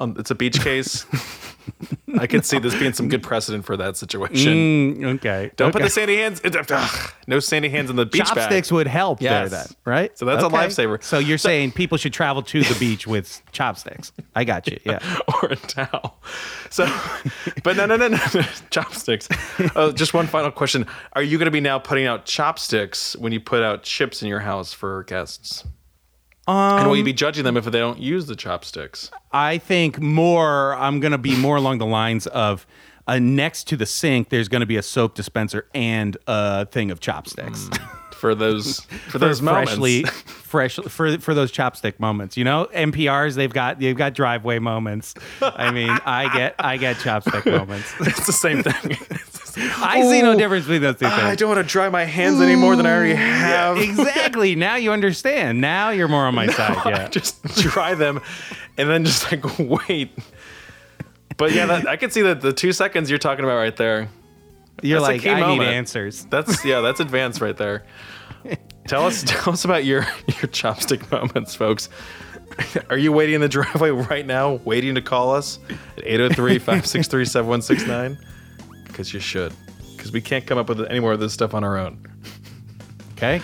Um, 0.00 0.16
it's 0.18 0.30
a 0.30 0.34
beach 0.34 0.60
case. 0.60 1.06
I 2.18 2.26
could 2.26 2.44
see 2.44 2.58
this 2.58 2.74
being 2.74 2.92
some 2.92 3.08
good 3.08 3.22
precedent 3.22 3.64
for 3.64 3.76
that 3.76 3.96
situation. 3.96 4.52
Mm, 4.96 5.16
okay. 5.16 5.50
Don't 5.56 5.68
okay. 5.68 5.78
put 5.78 5.82
the 5.82 5.90
sandy 5.90 6.16
hands. 6.16 6.40
ugh, 6.44 7.12
no 7.26 7.40
sandy 7.40 7.68
hands 7.68 7.90
in 7.90 7.96
the 7.96 8.06
beach 8.06 8.24
bag. 8.26 8.34
chopsticks 8.34 8.70
would 8.70 8.86
help 8.86 9.20
Yes. 9.20 9.50
there 9.50 9.60
then, 9.60 9.66
right? 9.84 10.18
So 10.18 10.24
that's 10.24 10.44
a 10.44 10.48
lifesaver. 10.48 11.02
So 11.02 11.18
you're 11.18 11.38
saying 11.38 11.72
people 11.72 11.98
should 11.98 12.12
travel 12.12 12.42
to 12.42 12.62
the 12.62 12.76
beach 12.78 13.06
with 13.06 13.40
chopsticks. 13.52 14.12
I 14.34 14.44
got 14.44 14.66
you. 14.66 14.78
Yeah. 14.84 15.00
or 15.42 15.50
a 15.50 15.56
towel. 15.56 16.20
So, 16.70 16.84
but 17.62 17.76
no, 17.76 17.86
no, 17.86 17.96
no, 17.96 18.08
no, 18.08 18.18
no. 18.34 18.42
chopsticks. 18.70 19.28
Oh, 19.74 19.90
just 19.90 20.14
one 20.14 20.26
final 20.26 20.50
question: 20.50 20.86
Are 21.14 21.22
you 21.22 21.38
going 21.38 21.46
to 21.46 21.52
be 21.52 21.60
now 21.60 21.78
putting 21.78 22.06
out 22.06 22.26
chopsticks 22.26 23.16
when 23.16 23.32
you 23.32 23.40
put 23.40 23.62
out 23.62 23.82
chips 23.82 24.22
in 24.22 24.28
your 24.28 24.40
house 24.40 24.72
for 24.72 25.04
guests? 25.04 25.64
And 26.46 26.88
will 26.88 26.96
you 26.96 27.04
be 27.04 27.12
judging 27.12 27.44
them 27.44 27.56
if 27.56 27.64
they 27.64 27.78
don't 27.78 27.98
use 27.98 28.26
the 28.26 28.36
chopsticks? 28.36 29.10
I 29.32 29.58
think 29.58 30.00
more 30.00 30.74
I'm 30.74 31.00
going 31.00 31.12
to 31.12 31.18
be 31.18 31.36
more 31.36 31.56
along 31.56 31.78
the 31.78 31.86
lines 31.86 32.26
of 32.28 32.66
uh, 33.06 33.18
next 33.18 33.64
to 33.68 33.76
the 33.76 33.86
sink 33.86 34.28
there's 34.30 34.48
going 34.48 34.60
to 34.60 34.66
be 34.66 34.76
a 34.76 34.82
soap 34.82 35.14
dispenser 35.14 35.66
and 35.74 36.16
a 36.26 36.66
thing 36.66 36.90
of 36.90 37.00
chopsticks. 37.00 37.68
For 38.14 38.34
those, 38.34 38.80
for 39.08 39.18
those 39.18 39.40
freshly 39.40 40.02
moments. 40.02 40.20
fresh 40.32 40.76
for 40.76 41.18
for 41.18 41.34
those 41.34 41.52
chopstick 41.52 41.98
moments. 42.00 42.36
You 42.36 42.44
know, 42.44 42.68
NPRs 42.72 43.34
they've 43.34 43.52
got 43.52 43.80
they've 43.80 43.96
got 43.96 44.14
driveway 44.14 44.58
moments. 44.58 45.14
I 45.42 45.70
mean, 45.70 45.90
I 45.90 46.32
get 46.34 46.54
I 46.58 46.76
get 46.76 46.96
chopstick 46.96 47.50
moments. 47.50 47.92
It's 48.00 48.26
the 48.26 48.32
same 48.32 48.62
thing. 48.62 48.96
I 49.56 50.02
see 50.02 50.22
no 50.22 50.36
difference 50.36 50.64
between 50.64 50.82
those 50.82 50.94
two 50.96 51.08
things. 51.08 51.22
I 51.22 51.34
don't 51.36 51.48
want 51.48 51.64
to 51.64 51.70
dry 51.70 51.88
my 51.88 52.04
hands 52.04 52.40
any 52.40 52.56
more 52.56 52.74
than 52.76 52.86
I 52.86 52.94
already 52.94 53.14
have. 53.14 53.78
exactly. 53.78 54.56
Now 54.56 54.76
you 54.76 54.92
understand. 54.92 55.60
Now 55.60 55.90
you're 55.90 56.08
more 56.08 56.26
on 56.26 56.34
my 56.34 56.48
side. 56.48 56.76
Yeah. 56.86 57.08
just 57.08 57.42
dry 57.56 57.94
them 57.94 58.20
and 58.76 58.88
then 58.90 59.04
just 59.04 59.30
like 59.30 59.58
wait. 59.58 60.10
But 61.36 61.52
yeah, 61.52 61.66
that, 61.66 61.88
I 61.88 61.96
can 61.96 62.10
see 62.10 62.22
that 62.22 62.40
the 62.40 62.52
two 62.52 62.72
seconds 62.72 63.10
you're 63.10 63.18
talking 63.18 63.44
about 63.44 63.56
right 63.56 63.76
there. 63.76 64.08
You're 64.84 65.00
That's 65.00 65.24
like, 65.24 65.26
I 65.26 65.40
moment. 65.40 65.60
need 65.60 65.68
answers. 65.68 66.24
That's 66.30 66.64
yeah, 66.64 66.80
that's 66.82 67.00
advanced 67.00 67.40
right 67.40 67.56
there. 67.56 67.84
Tell 68.86 69.06
us, 69.06 69.22
tell 69.22 69.54
us 69.54 69.64
about 69.64 69.86
your 69.86 70.02
your 70.26 70.50
chopstick 70.52 71.10
moments, 71.10 71.54
folks. 71.54 71.88
Are 72.90 72.98
you 72.98 73.12
waiting 73.12 73.36
in 73.36 73.40
the 73.40 73.48
driveway 73.48 73.88
right 73.88 74.26
now, 74.26 74.56
waiting 74.66 74.94
to 74.96 75.00
call 75.00 75.34
us 75.34 75.58
at 75.96 76.04
803-563-7169? 76.04 78.18
Because 78.86 79.14
you 79.14 79.20
should. 79.20 79.54
Because 79.96 80.12
we 80.12 80.20
can't 80.20 80.46
come 80.46 80.58
up 80.58 80.68
with 80.68 80.82
any 80.82 81.00
more 81.00 81.14
of 81.14 81.20
this 81.20 81.32
stuff 81.32 81.54
on 81.54 81.64
our 81.64 81.78
own. 81.78 82.06
Okay. 83.12 83.40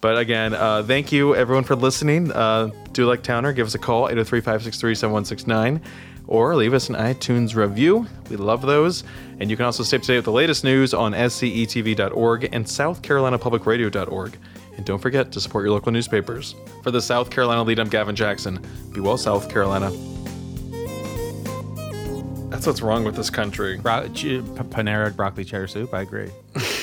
But 0.00 0.18
again, 0.18 0.54
uh, 0.54 0.84
thank 0.84 1.10
you 1.10 1.34
everyone 1.34 1.64
for 1.64 1.74
listening. 1.74 2.30
Uh, 2.30 2.70
do 2.92 3.06
like 3.06 3.24
Towner, 3.24 3.52
give 3.52 3.66
us 3.66 3.74
a 3.74 3.78
call, 3.78 4.06
803 4.06 4.40
563 4.40 4.94
7169, 4.94 5.82
or 6.30 6.54
leave 6.56 6.72
us 6.72 6.88
an 6.88 6.94
iTunes 6.94 7.54
review. 7.54 8.06
We 8.30 8.36
love 8.36 8.62
those. 8.62 9.04
And 9.40 9.50
you 9.50 9.56
can 9.56 9.66
also 9.66 9.82
stay 9.82 9.96
up 9.98 10.02
to 10.04 10.06
date 10.06 10.16
with 10.16 10.24
the 10.24 10.32
latest 10.32 10.64
news 10.64 10.94
on 10.94 11.12
scetv.org 11.12 12.48
and 12.52 12.64
southcarolinapublicradio.org. 12.64 14.38
And 14.76 14.86
don't 14.86 15.00
forget 15.00 15.32
to 15.32 15.40
support 15.40 15.64
your 15.64 15.74
local 15.74 15.92
newspapers. 15.92 16.54
For 16.82 16.90
the 16.90 17.02
South 17.02 17.30
Carolina 17.30 17.64
lead, 17.64 17.80
I'm 17.80 17.88
Gavin 17.88 18.16
Jackson. 18.16 18.64
Be 18.94 19.00
well, 19.00 19.18
South 19.18 19.50
Carolina. 19.50 19.90
That's 22.48 22.66
what's 22.66 22.80
wrong 22.80 23.04
with 23.04 23.16
this 23.16 23.30
country. 23.30 23.78
Bro- 23.78 24.08
Panera 24.08 25.14
broccoli 25.14 25.44
cheddar 25.44 25.66
soup. 25.66 25.92
I 25.92 26.02
agree. 26.02 26.30